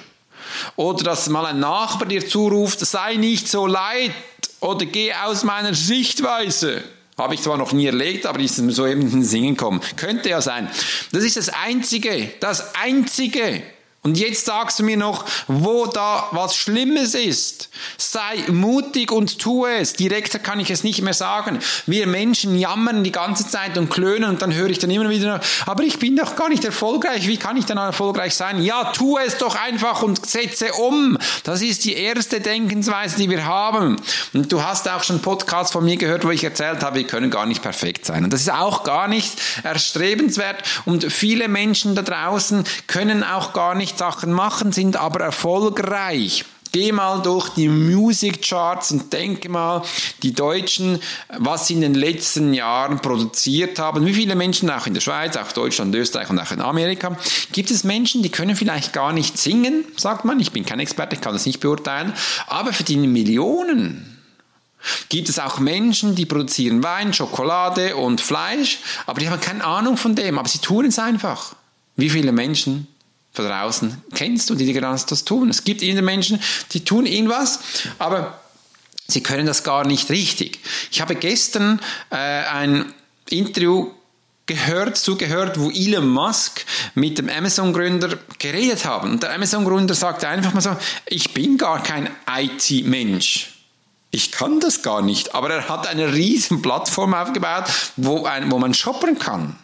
Oder 0.77 1.05
dass 1.05 1.29
mal 1.29 1.47
ein 1.47 1.61
Nachbar 1.61 2.09
dir 2.09 2.27
zuruft, 2.27 2.81
sei 2.81 3.17
nicht 3.17 3.49
so 3.49 3.67
leid 3.67 4.13
oder 4.61 4.87
geh 4.87 5.13
aus 5.13 5.45
meiner 5.45 5.75
Sichtweise. 5.75 6.83
Habe 7.19 7.35
ich 7.35 7.41
zwar 7.41 7.57
noch 7.57 7.73
nie 7.73 7.87
erlebt, 7.87 8.27
aber 8.27 8.41
ist 8.41 8.59
mir 8.59 8.73
so 8.73 8.87
eben 8.87 9.01
in 9.01 9.11
den 9.11 9.25
Singen 9.25 9.57
kommen. 9.57 9.81
Könnte 9.97 10.29
ja 10.29 10.43
sein. 10.43 10.69
Das 11.13 11.25
ist 11.25 11.37
das 11.37 11.49
Einzige, 11.49 12.31
das 12.41 12.75
Einzige. 12.75 13.63
Und 14.07 14.17
jetzt 14.19 14.47
sagst 14.47 14.79
du 14.79 14.85
mir 14.85 14.97
noch, 14.97 15.25
wo 15.49 15.87
da 15.87 16.29
was 16.31 16.55
Schlimmes 16.55 17.15
ist. 17.15 17.71
Sei 17.99 18.45
mutig 18.53 19.11
und 19.11 19.41
tu 19.41 19.67
es. 19.67 19.95
Direkter 19.95 20.39
kann 20.39 20.61
ich 20.61 20.71
es 20.71 20.85
nicht 20.85 21.03
mehr 21.03 21.13
sagen. 21.13 21.59
Wir 21.87 22.07
Menschen 22.07 22.57
jammern 22.57 23.03
die 23.03 23.11
ganze 23.11 23.49
Zeit 23.49 23.77
und 23.77 23.91
klönen 23.91 24.31
und 24.31 24.43
dann 24.43 24.55
höre 24.55 24.71
ich 24.71 24.79
dann 24.79 24.93
immer 24.93 25.11
wieder, 25.11 25.41
aber 25.67 25.83
ich 25.83 25.99
bin 25.99 26.15
doch 26.15 26.37
gar 26.37 26.49
nicht 26.49 26.65
erfolgreich. 26.65 27.27
Wie 27.27 27.37
kann 27.37 27.57
ich 27.57 27.65
dann 27.65 27.79
erfolgreich 27.79 28.37
sein? 28.37 28.63
Ja, 28.63 28.93
tu 28.93 29.19
es 29.19 29.39
doch 29.39 29.57
einfach 29.57 30.05
und 30.05 30.25
setze 30.25 30.73
um. 30.75 31.19
Das 31.43 31.61
ist 31.61 31.85
die 31.85 31.95
erste 31.95 32.41
Denkensweise, 32.41 33.17
die 33.17 33.29
wir 33.29 33.45
haben. 33.45 33.97
Und 34.33 34.53
du 34.53 34.63
hast 34.63 34.89
auch 34.89 35.03
schon 35.03 35.21
Podcasts 35.21 35.73
von 35.73 35.85
mir 35.85 35.97
gehört, 35.97 36.25
wo 36.25 36.31
ich 36.31 36.45
erzählt 36.45 36.85
habe, 36.85 36.99
wir 36.99 37.09
können 37.09 37.33
gar 37.33 37.47
nicht 37.47 37.61
perfekt 37.61 38.07
sein. 38.07 38.23
Und 38.23 38.33
das 38.33 38.43
ist 38.43 38.53
auch 38.53 38.85
gar 38.85 39.09
nicht 39.09 39.33
erstrebenswert. 39.65 40.63
Und 40.85 41.13
viele 41.13 41.49
Menschen 41.49 41.97
da 41.97 42.03
draußen 42.03 42.63
können 42.87 43.25
auch 43.25 43.53
gar 43.53 43.75
nicht 43.75 43.96
Sachen 43.99 44.33
machen, 44.33 44.73
sind 44.73 44.97
aber 44.97 45.21
erfolgreich. 45.21 46.45
Geh 46.73 46.93
mal 46.93 47.23
durch 47.23 47.49
die 47.51 47.69
Music 47.69 48.43
Charts 48.43 48.91
und 48.91 49.11
denke 49.11 49.49
mal, 49.49 49.83
die 50.23 50.35
Deutschen, 50.35 51.01
was 51.39 51.69
sie 51.69 51.75
in 51.75 51.81
den 51.81 51.95
letzten 51.95 52.53
Jahren 52.53 52.99
produziert 52.99 53.79
haben, 53.79 54.05
wie 54.05 54.13
viele 54.13 54.35
Menschen 54.35 54.69
auch 54.69 54.87
in 54.87 54.93
der 54.93 55.01
Schweiz, 55.01 55.37
auch 55.37 55.53
Deutschland, 55.53 55.95
Österreich 55.95 56.29
und 56.29 56.39
auch 56.39 56.51
in 56.51 56.61
Amerika, 56.61 57.17
gibt 57.53 57.71
es 57.71 57.85
Menschen, 57.85 58.23
die 58.23 58.29
können 58.29 58.57
vielleicht 58.57 58.93
gar 58.93 59.15
nicht 59.15 59.39
singen, 59.39 59.87
sagt 59.97 60.27
man. 60.27 60.39
Ich 60.39 60.53
bin 60.53 60.67
kein 60.67 60.81
Experte, 60.81 61.15
ich 61.15 61.23
kann 61.23 61.33
das 61.33 61.47
nicht 61.47 61.61
beurteilen, 61.61 62.13
aber 62.47 62.75
verdienen 62.75 63.11
Millionen. 63.11 64.19
Gibt 65.09 65.29
es 65.29 65.39
auch 65.39 65.59
Menschen, 65.59 66.15
die 66.15 66.27
produzieren 66.27 66.83
Wein, 66.83 67.15
Schokolade 67.15 67.97
und 67.97 68.21
Fleisch, 68.21 68.81
aber 69.07 69.21
die 69.21 69.31
haben 69.31 69.41
keine 69.41 69.65
Ahnung 69.65 69.97
von 69.97 70.15
dem, 70.15 70.39
aber 70.39 70.49
sie 70.49 70.59
tun 70.59 70.85
es 70.85 70.99
einfach. 70.99 71.55
Wie 71.97 72.11
viele 72.11 72.33
Menschen 72.33 72.87
von 73.37 73.47
draußen 73.47 74.03
kennst 74.15 74.51
du, 74.51 74.55
die 74.55 74.65
dir 74.65 74.81
das 74.81 75.25
tun. 75.25 75.51
Es 75.51 75.63
gibt 75.63 75.83
immer 75.83 76.03
Menschen, 76.03 76.41
die 76.73 76.85
tun 76.85 77.07
irgendwas, 77.07 77.61
aber 77.99 78.41
sie 79.07 79.23
können 79.23 79.47
das 79.47 79.63
gar 79.63 79.87
nicht 79.87 80.11
richtig. 80.11 80.59
Ich 80.91 81.01
habe 81.01 81.15
gestern 81.15 81.81
äh, 82.11 82.17
ein 82.17 82.93
Interview 83.29 83.91
gehört, 84.47 84.97
zugehört, 84.97 85.61
wo 85.61 85.71
Elon 85.71 86.09
Musk 86.09 86.65
mit 86.95 87.19
dem 87.19 87.29
Amazon-Gründer 87.29 88.17
geredet 88.39 88.85
haben. 88.85 89.13
Und 89.13 89.23
der 89.23 89.35
Amazon-Gründer 89.35 89.95
sagte 89.95 90.29
einfach 90.29 90.55
mal 90.55 90.61
so, 90.61 90.77
ich 91.07 91.35
bin 91.35 91.59
gar 91.59 91.83
kein 91.83 92.09
IT-Mensch. 92.31 93.53
Ich 94.13 94.33
kann 94.33 94.61
das 94.61 94.83
gar 94.83 95.03
nicht. 95.03 95.35
Aber 95.35 95.51
er 95.51 95.69
hat 95.69 95.87
eine 95.89 96.15
riesen 96.15 96.63
Plattform 96.63 97.13
aufgebaut, 97.13 97.65
wo, 97.97 98.25
ein, 98.25 98.51
wo 98.51 98.59
man 98.59 98.73
shoppen 98.73 99.19
kann. 99.19 99.57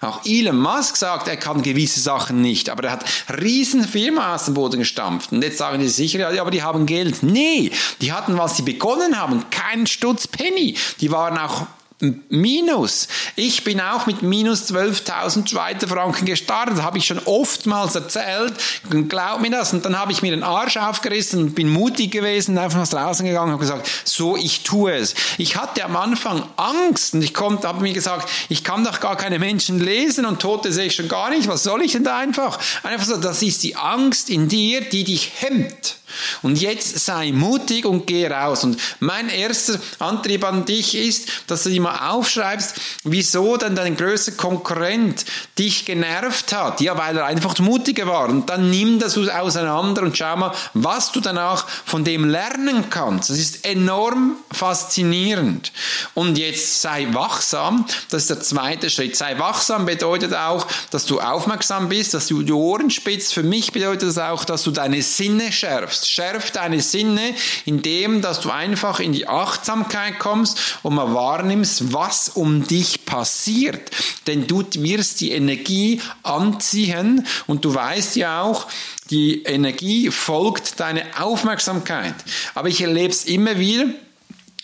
Auch 0.00 0.24
Elon 0.24 0.58
Musk 0.58 0.96
sagt, 0.96 1.28
er 1.28 1.36
kann 1.36 1.62
gewisse 1.62 2.00
Sachen 2.00 2.40
nicht, 2.40 2.68
aber 2.68 2.84
er 2.84 2.92
hat 2.92 3.04
riesen 3.40 3.86
Firma 3.86 4.34
aus 4.34 4.46
dem 4.46 4.54
Boden 4.54 4.78
gestampft. 4.78 5.32
Und 5.32 5.42
jetzt 5.42 5.58
sagen 5.58 5.80
die 5.80 5.88
sicher, 5.88 6.32
ja, 6.32 6.40
aber 6.40 6.50
die 6.50 6.62
haben 6.62 6.86
Geld. 6.86 7.22
Nee, 7.22 7.70
die 8.00 8.12
hatten, 8.12 8.38
was 8.38 8.56
sie 8.56 8.62
begonnen 8.62 9.18
haben, 9.18 9.48
keinen 9.50 9.86
Stutz 9.86 10.26
Penny. 10.26 10.76
Die 11.00 11.10
waren 11.10 11.38
auch 11.38 11.66
Minus. 12.28 13.08
Ich 13.36 13.64
bin 13.64 13.80
auch 13.80 14.04
mit 14.04 14.20
minus 14.20 14.70
12.000 14.70 15.48
Schweizer 15.48 15.88
Franken 15.88 16.26
gestartet, 16.26 16.82
habe 16.82 16.98
ich 16.98 17.06
schon 17.06 17.20
oftmals 17.24 17.94
erzählt. 17.94 18.52
Glaub 19.08 19.40
mir 19.40 19.50
das. 19.50 19.72
Und 19.72 19.82
dann 19.86 19.98
habe 19.98 20.12
ich 20.12 20.20
mir 20.20 20.30
den 20.30 20.42
Arsch 20.42 20.76
aufgerissen 20.76 21.40
und 21.40 21.54
bin 21.54 21.70
mutig 21.70 22.10
gewesen, 22.10 22.58
einfach 22.58 22.78
nach 22.78 22.88
draußen 22.88 23.24
gegangen 23.24 23.46
und 23.46 23.52
habe 23.52 23.62
gesagt, 23.62 23.88
so, 24.04 24.36
ich 24.36 24.62
tue 24.62 24.92
es. 24.92 25.14
Ich 25.38 25.56
hatte 25.56 25.84
am 25.84 25.96
Anfang 25.96 26.42
Angst 26.56 27.14
und 27.14 27.22
ich 27.22 27.32
konnte, 27.32 27.66
habe 27.66 27.80
mir 27.80 27.94
gesagt, 27.94 28.28
ich 28.50 28.62
kann 28.62 28.84
doch 28.84 29.00
gar 29.00 29.16
keine 29.16 29.38
Menschen 29.38 29.80
lesen 29.80 30.26
und 30.26 30.40
Tote 30.40 30.72
sehe 30.72 30.86
ich 30.86 30.94
schon 30.94 31.08
gar 31.08 31.30
nicht. 31.30 31.48
Was 31.48 31.62
soll 31.62 31.80
ich 31.80 31.92
denn 31.92 32.04
da 32.04 32.18
einfach? 32.18 32.58
Einfach 32.82 33.06
so, 33.06 33.16
das 33.16 33.42
ist 33.42 33.62
die 33.62 33.74
Angst 33.74 34.28
in 34.28 34.48
dir, 34.48 34.82
die 34.82 35.04
dich 35.04 35.32
hemmt. 35.38 35.96
Und 36.42 36.60
jetzt 36.60 36.98
sei 37.04 37.32
mutig 37.32 37.84
und 37.84 38.06
geh 38.06 38.26
raus. 38.26 38.64
Und 38.64 38.78
mein 39.00 39.28
erster 39.28 39.78
Antrieb 39.98 40.44
an 40.44 40.64
dich 40.64 40.94
ist, 40.94 41.28
dass 41.46 41.64
du 41.64 41.70
dir 41.70 41.80
mal 41.80 42.10
aufschreibst, 42.10 42.76
wieso 43.04 43.56
denn 43.56 43.74
dein 43.74 43.96
größter 43.96 44.32
Konkurrent 44.32 45.24
dich 45.58 45.84
genervt 45.84 46.52
hat. 46.52 46.80
Ja, 46.80 46.96
weil 46.96 47.16
er 47.16 47.26
einfach 47.26 47.58
mutiger 47.58 48.06
war. 48.06 48.28
Und 48.28 48.48
dann 48.48 48.70
nimm 48.70 48.98
das 48.98 49.16
auseinander 49.16 50.02
und 50.02 50.16
schau 50.16 50.36
mal, 50.36 50.52
was 50.74 51.12
du 51.12 51.20
danach 51.20 51.66
von 51.84 52.04
dem 52.04 52.28
lernen 52.28 52.88
kannst. 52.90 53.30
Das 53.30 53.38
ist 53.38 53.64
enorm 53.64 54.36
faszinierend. 54.52 55.72
Und 56.14 56.38
jetzt 56.38 56.80
sei 56.80 57.08
wachsam. 57.12 57.86
Das 58.10 58.22
ist 58.22 58.30
der 58.30 58.40
zweite 58.40 58.90
Schritt. 58.90 59.16
Sei 59.16 59.38
wachsam 59.38 59.86
bedeutet 59.86 60.34
auch, 60.34 60.66
dass 60.90 61.06
du 61.06 61.20
aufmerksam 61.20 61.88
bist, 61.88 62.14
dass 62.14 62.28
du 62.28 62.42
die 62.42 62.52
Ohren 62.52 62.90
spitzt. 62.90 63.34
Für 63.34 63.42
mich 63.42 63.72
bedeutet 63.72 64.08
das 64.08 64.18
auch, 64.18 64.44
dass 64.44 64.62
du 64.62 64.70
deine 64.70 65.02
Sinne 65.02 65.50
schärfst 65.52 65.95
schärf 66.04 66.50
deine 66.50 66.80
Sinne, 66.80 67.34
indem, 67.64 68.20
dass 68.20 68.40
du 68.40 68.50
einfach 68.50 69.00
in 69.00 69.12
die 69.12 69.28
Achtsamkeit 69.28 70.18
kommst 70.18 70.78
und 70.82 70.94
mal 70.94 71.14
wahrnimmst, 71.14 71.92
was 71.92 72.28
um 72.28 72.66
dich 72.66 73.04
passiert. 73.04 73.90
Denn 74.26 74.46
du 74.46 74.64
wirst 74.74 75.20
die 75.20 75.30
Energie 75.32 76.02
anziehen 76.22 77.26
und 77.46 77.64
du 77.64 77.72
weißt 77.72 78.16
ja 78.16 78.42
auch, 78.42 78.66
die 79.10 79.44
Energie 79.44 80.10
folgt 80.10 80.80
deiner 80.80 81.04
Aufmerksamkeit. 81.20 82.14
Aber 82.54 82.68
ich 82.68 82.80
erlebe 82.80 83.10
es 83.10 83.24
immer 83.24 83.58
wieder, 83.58 83.86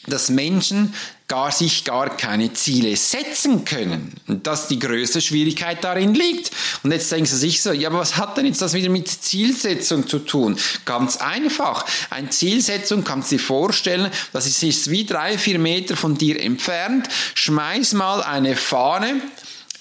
dass 0.06 0.30
Menschen 0.30 0.94
gar 1.32 1.50
sich 1.50 1.84
gar 1.84 2.14
keine 2.14 2.52
Ziele 2.52 2.94
setzen 2.94 3.64
können. 3.64 4.12
Und 4.28 4.46
dass 4.46 4.68
die 4.68 4.78
größte 4.78 5.22
Schwierigkeit 5.22 5.82
darin 5.82 6.12
liegt. 6.12 6.50
Und 6.82 6.92
jetzt 6.92 7.10
denken 7.10 7.24
sie 7.24 7.38
sich 7.38 7.62
so, 7.62 7.72
ja, 7.72 7.88
aber 7.88 8.00
was 8.00 8.18
hat 8.18 8.36
denn 8.36 8.44
jetzt 8.44 8.60
das 8.60 8.74
wieder 8.74 8.90
mit 8.90 9.08
Zielsetzung 9.08 10.06
zu 10.06 10.18
tun? 10.18 10.58
Ganz 10.84 11.16
einfach. 11.16 11.86
Eine 12.10 12.28
Zielsetzung 12.28 13.02
kannst 13.02 13.32
du 13.32 13.36
dir 13.36 13.42
vorstellen, 13.42 14.10
das 14.34 14.46
ist 14.46 14.90
wie 14.90 15.06
drei, 15.06 15.38
vier 15.38 15.58
Meter 15.58 15.96
von 15.96 16.18
dir 16.18 16.38
entfernt. 16.38 17.08
Schmeiß 17.34 17.94
mal 17.94 18.22
eine 18.22 18.54
Fahne 18.54 19.22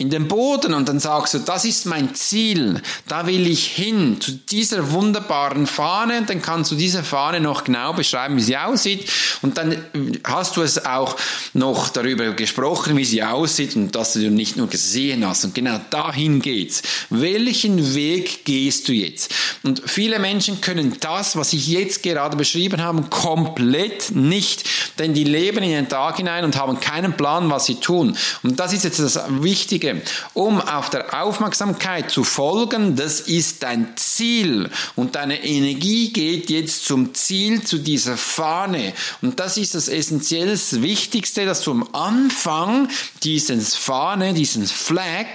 in 0.01 0.09
den 0.09 0.27
Boden 0.27 0.73
und 0.73 0.89
dann 0.89 0.99
sagst 0.99 1.35
du, 1.35 1.39
das 1.39 1.63
ist 1.63 1.85
mein 1.85 2.15
Ziel, 2.15 2.81
da 3.07 3.27
will 3.27 3.45
ich 3.47 3.67
hin, 3.67 4.19
zu 4.19 4.31
dieser 4.31 4.91
wunderbaren 4.91 5.67
Fahne 5.67 6.17
und 6.17 6.29
dann 6.29 6.41
kannst 6.41 6.71
du 6.71 6.75
diese 6.75 7.03
Fahne 7.03 7.39
noch 7.39 7.63
genau 7.63 7.93
beschreiben, 7.93 8.35
wie 8.35 8.41
sie 8.41 8.57
aussieht 8.57 9.07
und 9.43 9.59
dann 9.59 9.77
hast 10.23 10.57
du 10.57 10.63
es 10.63 10.85
auch 10.85 11.15
noch 11.53 11.89
darüber 11.89 12.31
gesprochen, 12.31 12.97
wie 12.97 13.05
sie 13.05 13.21
aussieht 13.21 13.75
und 13.75 13.95
dass 13.95 14.13
du 14.13 14.31
nicht 14.31 14.57
nur 14.57 14.67
gesehen 14.67 15.25
hast 15.25 15.45
und 15.45 15.53
genau 15.53 15.79
dahin 15.91 16.41
geht's. 16.41 16.81
Welchen 17.11 17.93
Weg 17.93 18.43
gehst 18.43 18.87
du 18.87 18.93
jetzt? 18.93 19.31
Und 19.61 19.83
viele 19.85 20.17
Menschen 20.17 20.61
können 20.61 20.97
das, 20.99 21.35
was 21.35 21.53
ich 21.53 21.67
jetzt 21.67 22.01
gerade 22.01 22.35
beschrieben 22.35 22.81
habe, 22.81 23.03
komplett 23.03 24.15
nicht, 24.15 24.63
denn 24.97 25.13
die 25.13 25.25
leben 25.25 25.63
in 25.63 25.71
den 25.71 25.89
Tag 25.89 26.17
hinein 26.17 26.43
und 26.43 26.55
haben 26.55 26.79
keinen 26.79 27.15
Plan, 27.15 27.51
was 27.51 27.67
sie 27.67 27.75
tun. 27.75 28.17
Und 28.41 28.59
das 28.59 28.73
ist 28.73 28.83
jetzt 28.83 28.99
das 28.99 29.19
Wichtige 29.29 29.90
um 30.33 30.61
auf 30.61 30.89
der 30.89 31.21
Aufmerksamkeit 31.21 32.11
zu 32.11 32.23
folgen, 32.23 32.95
das 32.95 33.21
ist 33.21 33.63
dein 33.63 33.95
Ziel. 33.95 34.69
Und 34.95 35.15
deine 35.15 35.43
Energie 35.43 36.11
geht 36.13 36.49
jetzt 36.49 36.85
zum 36.85 37.13
Ziel, 37.13 37.63
zu 37.63 37.77
dieser 37.77 38.17
Fahne. 38.17 38.93
Und 39.21 39.39
das 39.39 39.57
ist 39.57 39.75
das 39.75 39.87
essentiell 39.87 40.51
Wichtigste, 40.51 41.45
dass 41.45 41.63
du 41.63 41.71
am 41.71 41.87
Anfang 41.93 42.89
diesen 43.23 43.61
Fahne, 43.61 44.33
diesen 44.33 44.67
Flag 44.67 45.25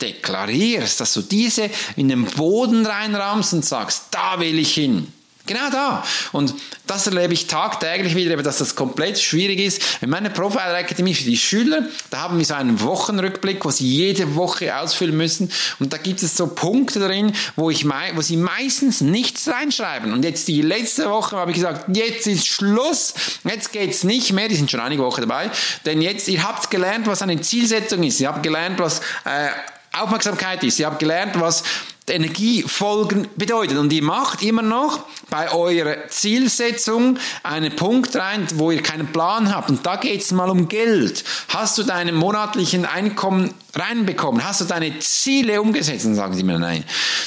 deklarierst, 0.00 1.00
dass 1.00 1.14
du 1.14 1.22
diese 1.22 1.70
in 1.96 2.08
den 2.08 2.24
Boden 2.24 2.84
reinrammst 2.84 3.54
und 3.54 3.64
sagst, 3.64 4.04
da 4.10 4.38
will 4.40 4.58
ich 4.58 4.74
hin. 4.74 5.12
Genau 5.46 5.70
da. 5.70 6.04
Und 6.32 6.54
das 6.86 7.06
erlebe 7.06 7.32
ich 7.32 7.46
tagtäglich 7.46 8.14
wieder, 8.16 8.36
dass 8.36 8.58
das 8.58 8.74
komplett 8.74 9.18
schwierig 9.18 9.60
ist. 9.60 9.80
In 10.00 10.10
meiner 10.10 10.30
Profile 10.30 10.76
Academy 10.76 11.14
für 11.14 11.24
die 11.24 11.36
Schüler, 11.36 11.82
da 12.10 12.22
haben 12.22 12.38
wir 12.38 12.44
so 12.44 12.54
einen 12.54 12.80
Wochenrückblick, 12.80 13.64
wo 13.64 13.70
sie 13.70 13.86
jede 13.86 14.34
Woche 14.34 14.76
ausfüllen 14.76 15.16
müssen. 15.16 15.50
Und 15.78 15.92
da 15.92 15.98
gibt 15.98 16.22
es 16.22 16.36
so 16.36 16.48
Punkte 16.48 16.98
drin, 16.98 17.32
wo, 17.54 17.70
ich, 17.70 17.86
wo 17.86 18.20
sie 18.20 18.36
meistens 18.36 19.00
nichts 19.00 19.48
reinschreiben. 19.48 20.12
Und 20.12 20.24
jetzt 20.24 20.48
die 20.48 20.62
letzte 20.62 21.08
Woche 21.08 21.36
habe 21.36 21.52
ich 21.52 21.56
gesagt, 21.56 21.96
jetzt 21.96 22.26
ist 22.26 22.48
Schluss. 22.48 23.14
Jetzt 23.44 23.72
geht's 23.72 24.02
nicht 24.02 24.32
mehr. 24.32 24.48
Die 24.48 24.56
sind 24.56 24.70
schon 24.70 24.80
einige 24.80 25.02
Wochen 25.02 25.20
dabei. 25.20 25.50
Denn 25.84 26.02
jetzt, 26.02 26.26
ihr 26.28 26.42
habt 26.42 26.70
gelernt, 26.70 27.06
was 27.06 27.22
eine 27.22 27.40
Zielsetzung 27.40 28.02
ist. 28.02 28.20
Ihr 28.20 28.28
habt 28.28 28.42
gelernt, 28.42 28.80
was 28.80 29.00
äh, 29.24 29.48
Aufmerksamkeit 29.92 30.62
ist. 30.64 30.80
Ihr 30.80 30.86
habt 30.86 30.98
gelernt, 30.98 31.38
was 31.38 31.62
Energiefolgen 32.08 33.28
bedeutet. 33.36 33.78
Und 33.78 33.92
ihr 33.92 34.02
macht 34.02 34.42
immer 34.42 34.62
noch 34.62 35.00
bei 35.28 35.52
eurer 35.52 36.08
Zielsetzung 36.08 37.18
einen 37.42 37.74
Punkt 37.74 38.14
rein, 38.14 38.46
wo 38.54 38.70
ihr 38.70 38.82
keinen 38.82 39.12
Plan 39.12 39.54
habt. 39.54 39.70
Und 39.70 39.84
da 39.84 39.96
geht 39.96 40.22
es 40.22 40.30
mal 40.30 40.48
um 40.48 40.68
Geld. 40.68 41.24
Hast 41.48 41.78
du 41.78 41.82
deinen 41.82 42.14
monatlichen 42.14 42.84
Einkommen 42.84 43.52
reinbekommen? 43.74 44.44
Hast 44.44 44.60
du 44.60 44.64
deine 44.66 44.98
Ziele 45.00 45.60
umgesetzt? 45.60 46.04
Dann 46.04 46.14
sagen 46.14 46.34
sie 46.34 46.44
mir 46.44 46.58
nein. 46.58 46.84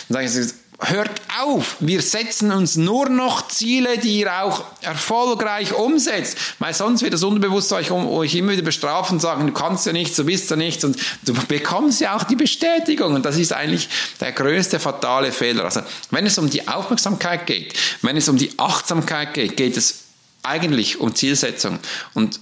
Dann 0.07 0.27
sage 0.27 0.45
ich, 0.45 0.53
hört 0.81 1.21
auf. 1.41 1.75
Wir 1.79 2.01
setzen 2.01 2.51
uns 2.51 2.77
nur 2.77 3.09
noch 3.09 3.49
Ziele, 3.49 3.97
die 3.97 4.19
ihr 4.19 4.41
auch 4.43 4.63
erfolgreich 4.81 5.73
umsetzt. 5.73 6.37
Weil 6.59 6.73
sonst 6.73 7.01
wird 7.01 7.13
das 7.13 7.23
Unterbewusstsein 7.23 7.79
euch, 7.79 7.91
euch 7.91 8.35
immer 8.35 8.53
wieder 8.53 8.61
bestrafen 8.61 9.15
und 9.15 9.19
sagen, 9.19 9.45
du 9.45 9.53
kannst 9.53 9.85
ja 9.85 9.91
nichts, 9.91 10.15
du 10.15 10.23
bist 10.23 10.49
ja 10.49 10.55
nichts. 10.55 10.85
Und 10.85 10.97
du 11.23 11.33
bekommst 11.33 11.99
ja 11.99 12.15
auch 12.15 12.23
die 12.23 12.37
Bestätigung. 12.37 13.13
Und 13.13 13.25
das 13.25 13.37
ist 13.37 13.51
eigentlich 13.51 13.89
der 14.21 14.31
größte 14.31 14.79
fatale 14.79 15.33
Fehler. 15.33 15.65
Also, 15.65 15.81
wenn 16.11 16.25
es 16.25 16.37
um 16.37 16.49
die 16.49 16.67
Aufmerksamkeit 16.67 17.45
geht, 17.45 17.77
wenn 18.01 18.15
es 18.15 18.29
um 18.29 18.37
die 18.37 18.57
Achtsamkeit 18.57 19.33
geht, 19.33 19.57
geht 19.57 19.75
es 19.75 20.05
eigentlich 20.43 20.99
um 21.01 21.13
Zielsetzung. 21.13 21.79
Und 22.13 22.39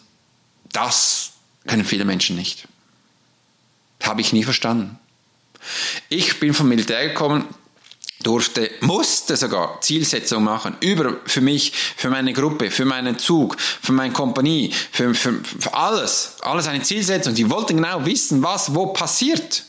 das 0.72 1.32
können 1.65 1.86
viele 1.86 2.06
Menschen 2.06 2.36
nicht. 2.36 2.67
Habe 4.03 4.22
ich 4.22 4.32
nie 4.32 4.44
verstanden. 4.44 5.00
Ich 6.08 6.39
bin 6.39 6.53
vom 6.53 6.70
Militär 6.70 7.08
gekommen, 7.08 7.46
durfte, 8.24 8.71
musste 8.81 9.38
sogar 9.38 9.79
Zielsetzung 9.81 10.43
machen, 10.43 10.75
über, 10.79 11.17
für 11.25 11.41
mich, 11.41 11.74
für 11.95 12.09
meine 12.09 12.33
Gruppe, 12.33 12.71
für 12.71 12.86
meinen 12.86 13.19
Zug, 13.19 13.57
für 13.59 13.91
meine 13.91 14.13
Kompanie, 14.13 14.74
für, 14.91 15.13
für, 15.13 15.36
für 15.43 15.74
alles, 15.74 16.36
alles 16.41 16.67
eine 16.67 16.81
Zielsetzung. 16.81 17.36
Die 17.36 17.50
wollten 17.50 17.77
genau 17.77 18.05
wissen, 18.05 18.41
was 18.43 18.74
wo 18.74 18.88
passiert. 18.88 19.63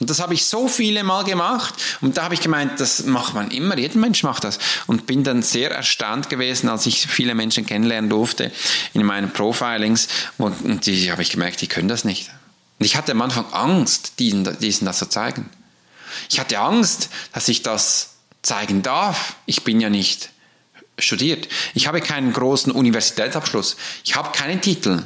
Und 0.00 0.10
das 0.10 0.20
habe 0.20 0.34
ich 0.34 0.46
so 0.46 0.66
viele 0.66 1.04
Mal 1.04 1.22
gemacht 1.22 1.74
und 2.00 2.16
da 2.16 2.24
habe 2.24 2.34
ich 2.34 2.40
gemeint, 2.40 2.80
das 2.80 3.04
macht 3.04 3.34
man 3.34 3.52
immer, 3.52 3.78
jeder 3.78 3.98
Mensch 3.98 4.24
macht 4.24 4.42
das 4.42 4.58
und 4.88 5.06
bin 5.06 5.22
dann 5.22 5.42
sehr 5.42 5.70
erstaunt 5.70 6.28
gewesen, 6.28 6.68
als 6.68 6.86
ich 6.86 7.06
viele 7.06 7.36
Menschen 7.36 7.66
kennenlernen 7.66 8.10
durfte 8.10 8.50
in 8.94 9.04
meinen 9.04 9.32
Profilings 9.32 10.08
und 10.38 10.86
die 10.86 11.12
habe 11.12 11.22
ich 11.22 11.30
gemerkt, 11.30 11.60
die 11.60 11.68
können 11.68 11.86
das 11.86 12.04
nicht. 12.04 12.30
Und 12.80 12.86
ich 12.86 12.96
hatte 12.96 13.12
am 13.12 13.22
Anfang 13.22 13.44
Angst, 13.52 14.14
diesen, 14.18 14.58
diesen 14.58 14.86
das 14.86 14.98
zu 14.98 15.08
zeigen. 15.08 15.48
Ich 16.28 16.40
hatte 16.40 16.58
Angst, 16.58 17.10
dass 17.32 17.48
ich 17.48 17.62
das 17.62 18.16
zeigen 18.42 18.82
darf. 18.82 19.36
Ich 19.46 19.64
bin 19.64 19.80
ja 19.80 19.90
nicht 19.90 20.30
studiert. 20.98 21.48
Ich 21.74 21.86
habe 21.86 22.00
keinen 22.00 22.32
großen 22.32 22.72
Universitätsabschluss. 22.72 23.76
Ich 24.04 24.16
habe 24.16 24.32
keinen 24.32 24.60
Titel. 24.60 25.04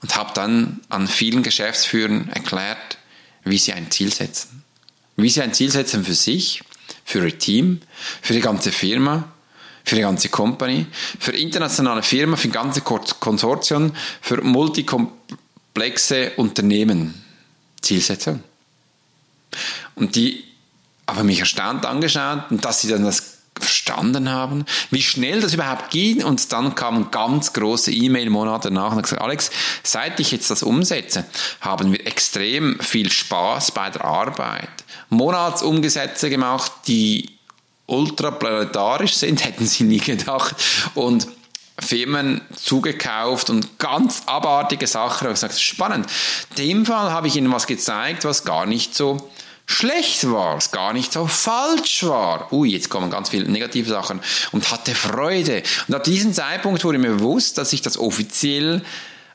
Und 0.00 0.16
habe 0.16 0.32
dann 0.34 0.80
an 0.88 1.06
vielen 1.06 1.44
Geschäftsführern 1.44 2.28
erklärt, 2.30 2.98
wie 3.44 3.58
sie 3.58 3.72
ein 3.72 3.88
Ziel 3.92 4.12
setzen. 4.12 4.64
Wie 5.14 5.28
sie 5.28 5.42
ein 5.42 5.54
Ziel 5.54 5.70
setzen 5.70 6.04
für 6.04 6.14
sich, 6.14 6.62
für 7.04 7.24
ihr 7.24 7.38
Team, 7.38 7.80
für 8.20 8.32
die 8.32 8.40
ganze 8.40 8.72
Firma, 8.72 9.32
für 9.84 9.94
die 9.94 10.02
ganze 10.02 10.28
Company, 10.28 10.86
für 11.20 11.32
internationale 11.32 12.02
Firmen, 12.02 12.36
für 12.36 12.48
ganze 12.48 12.80
Konsortien, 12.80 13.92
für 14.20 14.42
multikomplexe 14.42 16.32
Unternehmen. 16.36 17.22
Zielsetzung. 17.80 18.42
Und 19.94 20.16
die 20.16 20.44
haben 21.06 21.26
mich 21.26 21.40
erstaunt 21.40 21.84
angeschaut 21.84 22.50
und 22.50 22.64
dass 22.64 22.80
sie 22.80 22.88
dann 22.88 23.04
das 23.04 23.32
verstanden 23.58 24.30
haben, 24.30 24.64
wie 24.90 25.02
schnell 25.02 25.40
das 25.40 25.54
überhaupt 25.54 25.90
ging. 25.90 26.24
Und 26.24 26.52
dann 26.52 26.74
kam 26.74 27.10
ganz 27.10 27.52
große 27.52 27.92
E-Mail 27.92 28.30
Monate 28.30 28.68
danach 28.68 28.92
und 28.92 28.98
hat 28.98 29.04
gesagt, 29.04 29.22
Alex, 29.22 29.50
seit 29.82 30.18
ich 30.20 30.32
jetzt 30.32 30.50
das 30.50 30.62
umsetze, 30.62 31.24
haben 31.60 31.92
wir 31.92 32.06
extrem 32.06 32.78
viel 32.80 33.10
Spaß 33.10 33.72
bei 33.72 33.90
der 33.90 34.04
Arbeit. 34.04 34.70
Monatsumgesetze 35.10 36.30
gemacht, 36.30 36.72
die 36.86 37.30
ultraplanetarisch 37.86 39.14
sind, 39.14 39.44
hätten 39.44 39.66
sie 39.66 39.84
nie 39.84 40.00
gedacht. 40.00 40.56
Und 40.94 41.28
Firmen 41.78 42.42
zugekauft 42.54 43.50
und 43.50 43.78
ganz 43.78 44.22
abartige 44.26 44.86
Sachen. 44.86 45.28
Ich 45.28 45.34
gesagt, 45.34 45.58
spannend. 45.58 46.06
In 46.50 46.56
dem 46.56 46.86
Fall 46.86 47.10
habe 47.10 47.28
ich 47.28 47.36
Ihnen 47.36 47.50
was 47.50 47.66
gezeigt, 47.66 48.24
was 48.24 48.44
gar 48.44 48.66
nicht 48.66 48.94
so 48.94 49.30
schlecht 49.66 50.30
war, 50.30 50.56
es 50.56 50.70
gar 50.70 50.92
nicht 50.92 51.12
so 51.12 51.26
falsch 51.26 52.04
war. 52.04 52.52
Ui, 52.52 52.70
jetzt 52.70 52.90
kommen 52.90 53.10
ganz 53.10 53.30
viele 53.30 53.48
negative 53.50 53.88
Sachen 53.88 54.20
und 54.52 54.70
hatte 54.70 54.94
Freude. 54.94 55.62
Und 55.88 55.94
ab 55.94 56.04
diesem 56.04 56.32
Zeitpunkt 56.32 56.84
wurde 56.84 56.98
mir 56.98 57.14
bewusst, 57.14 57.58
dass 57.58 57.72
ich 57.72 57.82
das 57.82 57.98
offiziell 57.98 58.82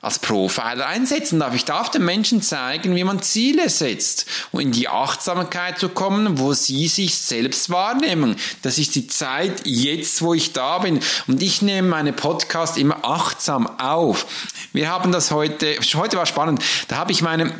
als 0.01 0.19
Profiler 0.19 0.85
einsetzen 0.85 1.39
darf. 1.39 1.55
Ich 1.55 1.65
darf 1.65 1.89
den 1.89 2.05
Menschen 2.05 2.41
zeigen, 2.41 2.95
wie 2.95 3.03
man 3.03 3.21
Ziele 3.21 3.69
setzt 3.69 4.27
und 4.51 4.61
in 4.61 4.71
die 4.71 4.87
Achtsamkeit 4.87 5.79
zu 5.79 5.89
kommen, 5.89 6.39
wo 6.39 6.53
sie 6.53 6.87
sich 6.87 7.15
selbst 7.17 7.69
wahrnehmen. 7.69 8.35
Das 8.61 8.77
ist 8.77 8.95
die 8.95 9.07
Zeit 9.07 9.61
jetzt, 9.65 10.21
wo 10.21 10.33
ich 10.33 10.53
da 10.53 10.79
bin. 10.79 10.99
Und 11.27 11.41
ich 11.41 11.61
nehme 11.61 11.87
meine 11.89 12.13
Podcast 12.13 12.77
immer 12.77 13.03
achtsam 13.03 13.67
auf. 13.79 14.27
Wir 14.71 14.89
haben 14.89 15.11
das 15.11 15.31
heute, 15.31 15.77
heute 15.95 16.17
war 16.17 16.25
spannend, 16.25 16.63
da 16.87 16.97
habe 16.97 17.11
ich 17.11 17.21
meine 17.21 17.53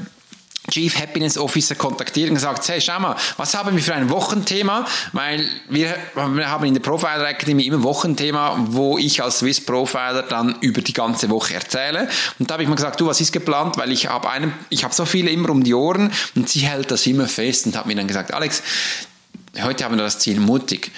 Chief 0.69 0.99
Happiness 0.99 1.37
Officer 1.37 1.75
kontaktiert 1.75 2.29
und 2.29 2.35
gesagt, 2.35 2.67
hey, 2.67 2.81
schau 2.81 2.99
mal, 2.99 3.15
was 3.37 3.53
haben 3.53 3.75
wir 3.75 3.83
für 3.83 3.95
ein 3.95 4.09
Wochenthema? 4.09 4.85
Weil 5.13 5.47
wir, 5.69 5.95
wir 6.15 6.49
haben 6.49 6.65
in 6.65 6.73
der 6.73 6.81
Profiler 6.81 7.27
Academy 7.27 7.65
immer 7.65 7.83
Wochenthema, 7.83 8.57
wo 8.67 8.97
ich 8.97 9.23
als 9.23 9.39
Swiss 9.39 9.63
Profiler 9.63 10.23
dann 10.23 10.57
über 10.61 10.81
die 10.81 10.93
ganze 10.93 11.29
Woche 11.29 11.53
erzähle. 11.53 12.09
Und 12.37 12.49
da 12.49 12.53
habe 12.53 12.63
ich 12.63 12.69
mal 12.69 12.75
gesagt, 12.75 12.99
du, 12.99 13.07
was 13.07 13.21
ist 13.21 13.31
geplant? 13.31 13.77
Weil 13.77 13.91
ich 13.91 14.09
habe 14.09 14.29
einen, 14.29 14.53
ich 14.69 14.83
habe 14.83 14.93
so 14.93 15.05
viele 15.05 15.29
immer 15.29 15.49
um 15.49 15.63
die 15.63 15.73
Ohren 15.73 16.11
und 16.35 16.49
sie 16.49 16.59
hält 16.59 16.91
das 16.91 17.07
immer 17.07 17.27
fest 17.27 17.65
und 17.65 17.77
hat 17.77 17.85
mir 17.85 17.95
dann 17.95 18.07
gesagt, 18.07 18.33
Alex, 18.33 18.61
heute 19.61 19.85
haben 19.85 19.95
wir 19.95 20.03
das 20.03 20.19
Ziel 20.19 20.39
mutig. 20.39 20.91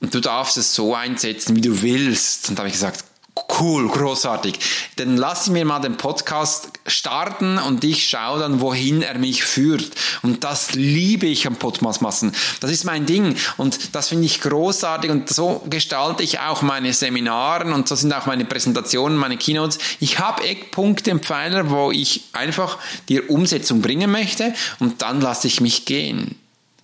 Und 0.00 0.14
du 0.14 0.20
darfst 0.20 0.58
es 0.58 0.74
so 0.74 0.94
einsetzen, 0.94 1.56
wie 1.56 1.62
du 1.62 1.80
willst. 1.80 2.50
Und 2.50 2.58
da 2.58 2.60
habe 2.60 2.68
ich 2.68 2.74
gesagt, 2.74 3.04
Cool, 3.48 3.88
großartig. 3.88 4.58
Dann 4.96 5.16
lass 5.16 5.48
mir 5.48 5.64
mal 5.64 5.80
den 5.80 5.96
Podcast 5.96 6.70
starten 6.86 7.58
und 7.58 7.84
ich 7.84 8.08
schaue 8.08 8.40
dann, 8.40 8.60
wohin 8.60 9.02
er 9.02 9.18
mich 9.18 9.44
führt. 9.44 9.92
Und 10.22 10.44
das 10.44 10.72
liebe 10.72 11.26
ich 11.26 11.46
am 11.46 11.56
Podcastmassen. 11.56 12.32
Das 12.60 12.70
ist 12.70 12.84
mein 12.84 13.06
Ding 13.06 13.36
und 13.56 13.94
das 13.94 14.08
finde 14.08 14.24
ich 14.26 14.40
großartig 14.40 15.10
und 15.10 15.28
so 15.28 15.62
gestalte 15.68 16.22
ich 16.22 16.40
auch 16.40 16.62
meine 16.62 16.92
Seminaren 16.92 17.72
und 17.72 17.86
so 17.86 17.94
sind 17.94 18.12
auch 18.12 18.26
meine 18.26 18.44
Präsentationen, 18.44 19.18
meine 19.18 19.36
Keynotes. 19.36 19.78
Ich 20.00 20.18
habe 20.18 20.42
Eckpunkte 20.44 21.10
im 21.10 21.20
Pfeiler, 21.20 21.70
wo 21.70 21.90
ich 21.92 22.24
einfach 22.32 22.78
die 23.08 23.20
Umsetzung 23.20 23.82
bringen 23.82 24.10
möchte 24.10 24.54
und 24.80 25.02
dann 25.02 25.20
lasse 25.20 25.46
ich 25.46 25.60
mich 25.60 25.84
gehen. 25.84 26.36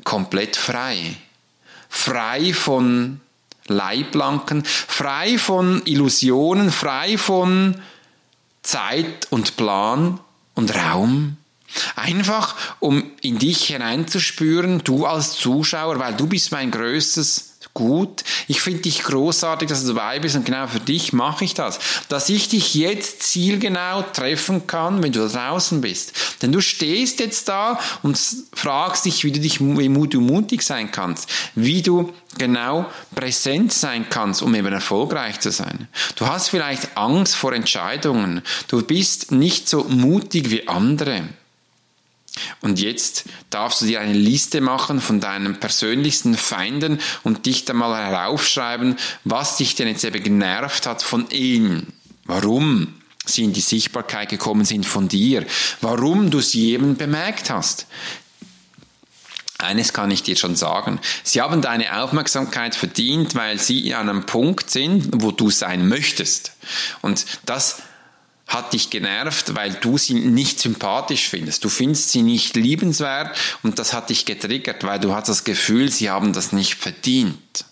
Komplett 0.05 0.57
frei. 0.57 1.17
Frei 1.89 2.53
von 2.53 3.21
Leiblanken, 3.71 4.65
frei 4.65 5.39
von 5.39 5.83
Illusionen, 5.85 6.71
frei 6.71 7.17
von 7.17 7.77
Zeit 8.63 9.29
und 9.31 9.57
Plan 9.57 10.21
und 10.55 10.75
Raum. 10.75 11.37
Einfach, 11.95 12.57
um 12.81 13.13
in 13.21 13.39
dich 13.39 13.65
hineinzuspüren, 13.67 14.83
du 14.83 15.07
als 15.07 15.33
Zuschauer, 15.33 15.99
weil 15.99 16.15
du 16.15 16.27
bist 16.27 16.53
mein 16.53 16.71
größtes 16.71 17.50
gut. 17.81 18.25
Ich 18.47 18.61
finde 18.61 18.83
dich 18.83 19.03
großartig, 19.03 19.69
dass 19.69 19.85
du 19.85 19.95
dabei 19.95 20.19
bist 20.21 20.37
und 20.37 20.45
genau 20.45 20.67
für 20.67 20.81
dich 20.81 21.13
mache 21.13 21.45
ich 21.45 21.55
das. 21.55 21.79
Dass 22.09 22.29
ich 22.29 22.49
dich 22.49 22.75
jetzt 22.75 23.23
zielgenau 23.23 24.03
treffen 24.13 24.67
kann, 24.67 25.03
wenn 25.03 25.13
du 25.13 25.27
da 25.27 25.49
draußen 25.51 25.81
bist. 25.81 26.13
Denn 26.43 26.53
du 26.53 26.61
stehst 26.61 27.21
jetzt 27.21 27.49
da 27.49 27.81
und 28.03 28.19
fragst 28.53 29.07
dich, 29.07 29.25
wie 29.25 29.33
du 29.33 29.41
dich, 29.41 29.61
wie 29.61 30.09
du 30.09 30.21
mutig 30.21 30.63
sein 30.63 30.91
kannst, 30.91 31.29
wie 31.55 31.83
du 31.83 32.13
genau 32.39 32.87
präsent 33.15 33.73
sein 33.73 34.07
kannst, 34.09 34.43
um 34.43 34.55
eben 34.55 34.73
erfolgreich 34.73 35.41
zu 35.41 35.51
sein. 35.51 35.89
Du 36.17 36.27
hast 36.27 36.51
vielleicht 36.51 36.97
Angst 36.97 37.35
vor 37.35 37.53
Entscheidungen. 37.53 38.43
Du 38.69 38.83
bist 38.83 39.33
nicht 39.33 39.69
so 39.69 39.85
mutig 39.85 40.51
wie 40.51 40.69
andere. 40.69 41.23
Und 42.61 42.81
jetzt 42.81 43.25
darfst 43.51 43.81
du 43.81 43.87
dir 43.87 44.01
eine 44.01 44.13
Liste 44.13 44.61
machen 44.61 45.01
von 45.01 45.21
deinen 45.21 45.61
persönlichsten 45.61 46.37
Feinden 46.37 47.01
und 47.23 47.47
dich 47.47 47.65
dann 47.65 47.77
mal 47.77 47.97
heraufschreiben, 47.97 48.97
was 49.25 49.57
dich 49.57 49.75
denn 49.75 49.89
jetzt 49.89 50.05
eben 50.05 50.23
genervt 50.23 50.87
hat 50.87 51.03
von 51.03 51.29
ihnen. 51.31 51.93
Warum 52.25 52.95
sie 53.27 53.45
in 53.45 53.53
die 53.53 53.61
Sichtbarkeit 53.61 54.29
gekommen 54.29 54.65
sind 54.65 54.87
von 54.87 55.09
dir. 55.09 55.47
Warum 55.81 56.31
du 56.31 56.41
sie 56.41 56.73
eben 56.73 56.97
bemerkt 56.97 57.51
hast. 57.51 57.87
Eines 59.59 59.93
kann 59.93 60.11
ich 60.11 60.23
dir 60.23 60.37
schon 60.37 60.57
sagen. 60.57 61.01
Sie 61.23 61.41
haben 61.41 61.61
deine 61.61 62.03
Aufmerksamkeit 62.03 62.75
verdient, 62.75 63.35
weil 63.35 63.59
sie 63.59 63.95
an 63.95 64.09
einem 64.09 64.25
Punkt 64.25 64.71
sind, 64.71 65.23
wo 65.23 65.33
du 65.33 65.51
sein 65.51 65.87
möchtest. 65.87 66.53
Und 67.03 67.27
das 67.45 67.83
hat 68.51 68.73
dich 68.73 68.91
genervt, 68.91 69.55
weil 69.55 69.73
du 69.75 69.97
sie 69.97 70.15
nicht 70.15 70.61
sympathisch 70.61 71.29
findest. 71.29 71.65
Du 71.65 71.69
findest 71.69 72.11
sie 72.11 72.23
nicht 72.23 72.57
liebenswert 72.57 73.37
und 73.63 73.79
das 73.79 73.93
hat 73.93 74.11
dich 74.11 74.27
getriggert, 74.27 74.85
weil 74.85 74.99
du 74.99 75.15
hast 75.15 75.29
das 75.29 75.45
Gefühl, 75.45 75.91
sie 75.91 76.11
haben 76.11 76.33
das 76.33 76.53
nicht 76.53 76.75
verdient. 76.75 77.65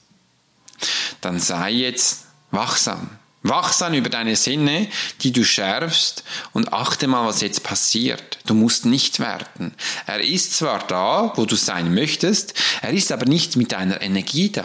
Dann 1.21 1.41
sei 1.41 1.73
jetzt 1.73 2.27
wachsam. 2.53 3.11
Wachsam 3.43 3.95
über 3.95 4.09
deine 4.09 4.37
Sinne, 4.37 4.89
die 5.23 5.33
du 5.33 5.45
schärfst 5.45 6.25
und 6.53 6.73
achte 6.73 7.07
mal, 7.07 7.27
was 7.27 7.41
jetzt 7.41 7.63
passiert. 7.63 8.39
Du 8.47 8.55
musst 8.55 8.85
nicht 8.85 9.21
werten. 9.21 9.75
Er 10.07 10.21
ist 10.21 10.57
zwar 10.57 10.87
da, 10.87 11.33
wo 11.37 11.45
du 11.45 11.57
sein 11.57 11.95
möchtest, 11.95 12.55
er 12.83 12.93
ist 12.93 13.11
aber 13.11 13.27
nicht 13.27 13.57
mit 13.57 13.73
deiner 13.73 14.01
Energie 14.01 14.51
da. 14.51 14.65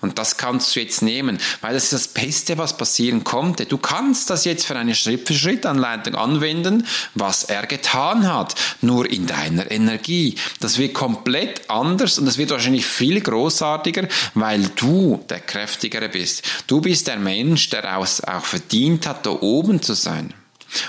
Und 0.00 0.18
das 0.18 0.36
kannst 0.36 0.74
du 0.74 0.80
jetzt 0.80 1.02
nehmen, 1.02 1.38
weil 1.60 1.74
das 1.74 1.84
ist 1.84 1.92
das 1.92 2.08
Beste, 2.08 2.58
was 2.58 2.76
passieren 2.76 3.24
konnte. 3.24 3.66
Du 3.66 3.78
kannst 3.78 4.30
das 4.30 4.44
jetzt 4.44 4.66
für 4.66 4.76
eine 4.76 4.94
Schritt-für-Schritt-Anleitung 4.94 6.14
anwenden, 6.14 6.86
was 7.14 7.44
er 7.44 7.66
getan 7.66 8.32
hat, 8.32 8.54
nur 8.80 9.10
in 9.10 9.26
deiner 9.26 9.70
Energie. 9.70 10.36
Das 10.60 10.78
wird 10.78 10.94
komplett 10.94 11.70
anders 11.70 12.18
und 12.18 12.26
das 12.26 12.38
wird 12.38 12.50
wahrscheinlich 12.50 12.86
viel 12.86 13.20
großartiger, 13.20 14.08
weil 14.34 14.70
du 14.76 15.24
der 15.28 15.40
Kräftigere 15.40 16.08
bist. 16.08 16.42
Du 16.66 16.80
bist 16.80 17.06
der 17.06 17.18
Mensch, 17.18 17.70
der 17.70 17.98
auch 17.98 18.44
verdient 18.44 19.06
hat, 19.06 19.26
da 19.26 19.30
oben 19.30 19.82
zu 19.82 19.94
sein. 19.94 20.32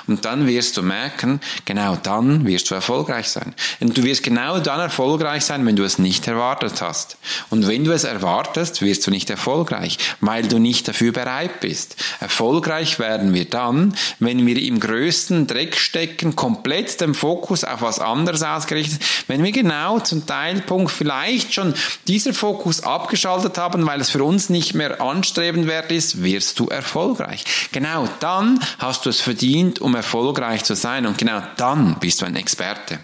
Und 0.08 0.26
dann 0.26 0.48
wirst 0.48 0.78
du 0.78 0.82
merken, 0.82 1.40
genau 1.66 1.98
dann 2.02 2.46
wirst 2.46 2.70
du 2.70 2.76
erfolgreich 2.76 3.30
sein. 3.30 3.54
Und 3.80 3.98
du 3.98 4.04
wirst 4.04 4.24
genau 4.24 4.60
dann 4.60 4.80
erfolgreich 4.80 5.44
sein, 5.46 5.66
wenn 5.66 5.76
du 5.76 5.84
es 5.84 6.00
nicht 6.00 6.28
erwartet 6.28 6.82
hast. 6.82 7.18
Und 7.50 7.68
wenn 7.68 7.84
du 7.84 7.92
es 7.92 8.04
erwartest, 8.04 8.82
wirst 8.82 9.08
du 9.08 9.12
nicht 9.12 9.30
erfolgreich, 9.30 9.98
weil 10.22 10.48
du 10.48 10.60
nicht 10.60 10.88
dafür 10.88 11.12
bereit 11.12 11.60
bist. 11.60 11.96
Erfolgreich 12.20 13.00
werden 13.00 13.34
wir 13.34 13.46
dann, 13.46 13.96
wenn 14.20 14.46
wir 14.46 14.62
im 14.62 14.80
größten 14.80 15.48
Dreck 15.48 15.78
stecken, 15.78 16.36
komplett 16.36 17.00
den 17.02 17.14
Fokus 17.14 17.64
auf 17.64 17.82
was 17.82 18.00
anderes 18.00 18.44
ausgerichtet, 18.44 19.02
wenn 19.28 19.44
wir 19.44 19.52
genau 19.52 20.00
zum 20.00 20.26
Teilpunkt 20.26 20.92
vielleicht 20.92 21.54
schon 21.54 21.74
dieser 22.08 22.34
Fokus 22.34 22.82
abgeschaltet 22.82 23.58
haben, 23.58 23.86
weil 23.86 24.02
es 24.02 24.10
für 24.10 24.24
uns 24.24 24.50
nicht 24.50 24.74
mehr 24.74 25.02
anstrebenswert 25.02 25.92
ist, 25.92 26.24
wirst 26.24 26.60
du 26.60 26.68
erfolgreich. 26.68 27.44
Genau 27.72 28.08
dann 28.20 28.60
hast 28.80 29.06
du 29.06 29.10
es 29.10 29.22
verdient, 29.22 29.77
um 29.82 29.96
erfolgreich 29.96 30.64
zu 30.64 30.76
sein. 30.76 31.06
Und 31.06 31.18
genau 31.18 31.42
dann 31.58 32.00
bist 32.00 32.22
du 32.22 32.26
ein 32.26 32.36
Experte. 32.36 33.00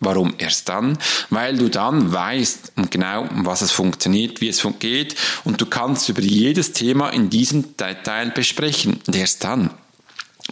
Warum 0.00 0.34
erst 0.38 0.68
dann? 0.68 0.98
Weil 1.30 1.56
du 1.56 1.68
dann 1.68 2.12
weißt 2.12 2.72
und 2.74 2.90
genau, 2.90 3.28
was 3.30 3.62
es 3.62 3.70
funktioniert, 3.70 4.40
wie 4.40 4.48
es 4.48 4.66
geht 4.80 5.14
und 5.44 5.60
du 5.60 5.66
kannst 5.66 6.08
über 6.08 6.20
jedes 6.20 6.72
Thema 6.72 7.10
in 7.10 7.30
diesem 7.30 7.76
Detail 7.76 8.30
besprechen. 8.30 9.00
Und 9.06 9.14
erst 9.14 9.44
dann 9.44 9.70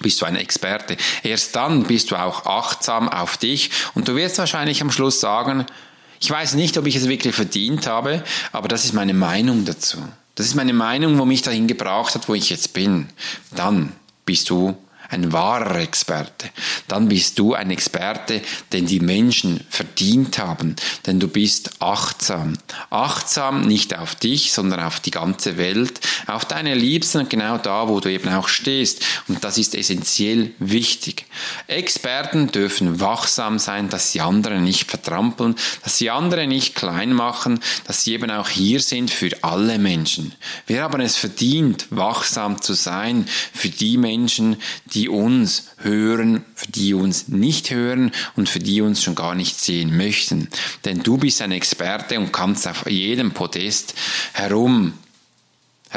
bist 0.01 0.21
du 0.21 0.27
ein 0.27 0.37
Experte. 0.37 0.97
Erst 1.25 1.57
dann 1.57 1.83
bist 1.83 2.13
du 2.13 2.17
auch 2.17 2.47
achtsam 2.47 3.09
auf 3.09 3.39
dich 3.39 3.71
und 3.95 4.07
du 4.07 4.15
wirst 4.15 4.39
wahrscheinlich 4.39 4.83
am 4.83 4.93
Schluss 4.93 5.19
sagen, 5.19 5.67
ich 6.21 6.31
weiß 6.31 6.55
nicht, 6.55 6.79
ob 6.79 6.87
ich 6.87 6.95
es 6.95 7.09
wirklich 7.09 7.35
verdient 7.35 7.89
habe, 7.89 8.23
aber 8.53 8.69
das 8.69 8.85
ist 8.85 8.95
meine 8.95 9.15
Meinung 9.15 9.65
dazu. 9.65 9.99
Das 10.37 10.47
ist 10.47 10.55
meine 10.55 10.75
Meinung, 10.75 11.19
wo 11.19 11.25
mich 11.25 11.43
dahin 11.43 11.67
gebracht 11.67 12.15
hat, 12.15 12.29
wo 12.29 12.35
ich 12.35 12.51
jetzt 12.51 12.73
bin. 12.73 13.09
Dann 13.57 13.93
bist 14.25 14.49
du 14.49 14.77
ein 15.11 15.33
wahrer 15.33 15.81
Experte. 15.81 16.51
Dann 16.89 17.09
bist 17.09 17.39
du 17.39 17.55
ein 17.55 17.71
Experte, 17.71 18.41
den 18.73 18.87
die 18.87 19.01
Menschen 19.01 19.65
verdient 19.69 20.39
haben, 20.39 20.77
denn 21.07 21.19
du 21.19 21.29
bist 21.29 21.71
achtsam. 21.81 22.59
Achtsam 22.91 23.63
nicht 23.63 23.99
auf 23.99 24.15
dich, 24.15 24.53
sondern 24.53 24.81
auf 24.81 25.01
die 25.01 25.11
ganze 25.11 25.59
Welt, 25.59 26.01
auf 26.27 26.45
deine 26.45 26.75
Liebsten, 26.75 27.29
genau 27.29 27.59
da, 27.59 27.89
wo 27.89 28.01
du 28.01 28.11
eben 28.11 28.29
auch 28.29 28.49
stehst. 28.49 29.05
Und 29.29 29.43
das 29.43 29.59
ist 29.59 29.75
essentiell 29.75 30.53
wichtig. 30.59 31.27
Experten 31.67 32.53
dürfen 32.53 33.01
wachsam 33.01 33.59
sein, 33.59 33.89
dass 33.89 34.13
sie 34.13 34.21
andere 34.21 34.61
nicht 34.61 34.91
vertrampeln, 34.91 35.57
dass 35.83 35.99
sie 35.99 36.11
andere 36.11 36.47
nicht 36.47 36.75
klein 36.75 37.13
machen, 37.13 37.61
dass 37.85 38.05
sie 38.05 38.13
eben 38.13 38.31
auch 38.31 38.49
hier 38.49 38.81
sind 38.81 39.11
für 39.11 39.31
alle 39.43 39.79
Menschen. 39.79 40.35
Wir 40.67 40.83
haben 40.83 41.01
es 41.01 41.17
verdient, 41.17 41.87
wachsam 41.91 42.63
zu 42.63 42.75
sein 42.75 43.27
für 43.53 43.69
die 43.69 43.97
Menschen, 43.97 44.57
die 44.87 45.00
die 45.01 45.09
uns 45.09 45.71
hören, 45.79 46.45
für 46.55 46.71
die 46.71 46.93
uns 46.93 47.29
nicht 47.29 47.71
hören 47.71 48.13
und 48.37 48.51
für 48.51 48.59
die 48.59 48.83
uns 48.83 49.03
schon 49.03 49.15
gar 49.15 49.35
nicht 49.35 49.59
sehen 49.59 49.97
möchten. 49.97 50.49
Denn 50.85 51.03
du 51.03 51.17
bist 51.17 51.41
ein 51.41 51.53
Experte 51.53 52.19
und 52.19 52.35
kannst 52.35 52.69
auf 52.69 52.87
jedem 52.87 53.33
Podest 53.33 53.95
herum 54.35 54.93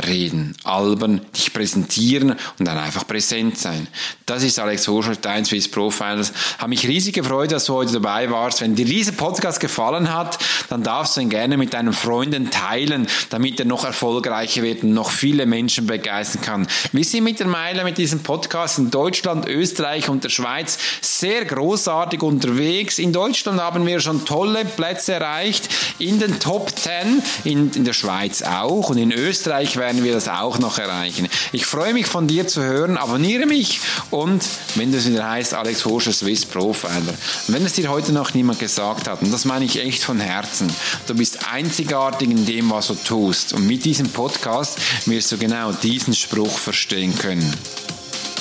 reden, 0.02 0.56
albern, 0.64 1.22
dich 1.36 1.54
präsentieren 1.54 2.32
und 2.58 2.68
dann 2.68 2.78
einfach 2.78 3.06
präsent 3.06 3.58
sein. 3.58 3.88
Das 4.26 4.42
ist 4.42 4.58
Alex 4.58 4.88
Horschel, 4.88 5.18
dein 5.18 5.46
Swiss 5.46 5.70
Profiles. 5.70 6.34
Habe 6.58 6.70
mich 6.70 6.88
riesig 6.88 7.14
gefreut, 7.14 7.52
dass 7.52 7.66
du 7.66 7.74
heute 7.74 7.94
dabei 7.94 8.30
warst. 8.32 8.62
Wenn 8.62 8.76
dir 8.76 8.86
dieser 8.86 9.12
Podcast 9.12 9.60
gefallen 9.60 10.14
hat, 10.14 10.40
dann 10.70 10.82
darfst 10.82 11.18
du 11.18 11.22
ihn 11.22 11.30
gerne 11.30 11.58
mit 11.58 11.74
deinen 11.74 11.94
Freunden 11.94 12.50
teilen, 12.50 13.08
damit 13.30 13.60
er 13.60 13.66
noch 13.66 13.86
erfolgreicher 13.86 14.64
wird 14.64 14.84
und 14.84 14.94
noch 14.94 15.12
viele 15.12 15.46
Menschen 15.46 15.86
begeistern 15.86 16.42
kann. 16.42 16.68
Wir 16.92 17.04
sind 17.04 17.24
mittlerweile 17.24 17.84
mit 17.84 17.98
diesem 17.98 18.24
Podcast 18.24 18.80
in 18.80 18.90
Deutschland, 18.90 19.48
Österreich 19.48 20.10
und 20.10 20.24
der 20.24 20.30
Schweiz 20.30 20.80
sehr 21.02 21.46
großartig 21.46 22.24
unterwegs. 22.24 22.98
In 22.98 23.14
Deutschland 23.14 23.62
haben 23.62 23.86
wir 23.86 24.00
schon 24.00 24.26
tolle 24.26 24.66
Plätze 24.66 25.14
erreicht, 25.14 25.70
in 26.00 26.20
den 26.20 26.40
Top 26.40 26.72
10, 26.76 27.22
in, 27.44 27.72
in 27.74 27.86
der 27.86 27.94
Schweiz 27.94 28.42
auch 28.42 28.90
und 28.90 28.98
in 28.98 29.12
Österreich 29.12 29.78
werden 29.84 30.04
wir 30.06 30.14
das 30.14 30.30
auch 30.30 30.60
noch 30.60 30.78
erreichen. 30.78 31.28
Ich 31.52 31.66
freue 31.66 31.94
mich 31.94 32.08
von 32.08 32.26
dir 32.26 32.48
zu 32.48 32.64
hören. 32.64 32.98
Abonniere 32.98 33.46
mich 33.46 33.82
und 34.12 34.42
wenn 34.76 34.94
das 34.94 35.10
wieder 35.10 35.30
heißt, 35.30 35.54
Alex 35.54 35.84
Horscher 35.84 36.14
Swiss 36.14 36.46
Profiler. 36.46 37.14
Wenn 37.48 37.66
es 37.66 37.74
dir 37.74 37.90
heute 37.90 38.14
noch 38.14 38.34
niemand 38.34 38.60
gesagt 38.60 39.10
hat, 39.10 39.22
und 39.22 39.34
das 39.34 39.44
meine 39.44 39.66
ich 39.66 39.78
echt 39.80 40.02
von 40.04 40.22
Herzen, 40.22 40.74
du 41.08 41.16
bist 41.16 41.52
einzigartig 41.52 42.30
in 42.30 42.46
dem, 42.46 42.70
was 42.70 42.88
du 42.88 42.96
tust. 42.96 43.52
Und 43.52 43.68
mit 43.68 43.84
diesem 43.84 44.10
Podcast 44.10 44.78
wirst 45.06 45.34
du 45.34 45.38
genau 45.38 45.74
diesen 45.74 46.14
Spruch 46.14 46.58
verstehen 46.58 47.18
können. 47.18 47.54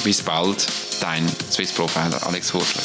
Bis 0.05 0.23
bald, 0.23 0.67
dein 1.01 1.27
Swiss 1.51 1.73
Profiler 1.73 2.25
Alex 2.25 2.55
Horscher. 2.55 2.81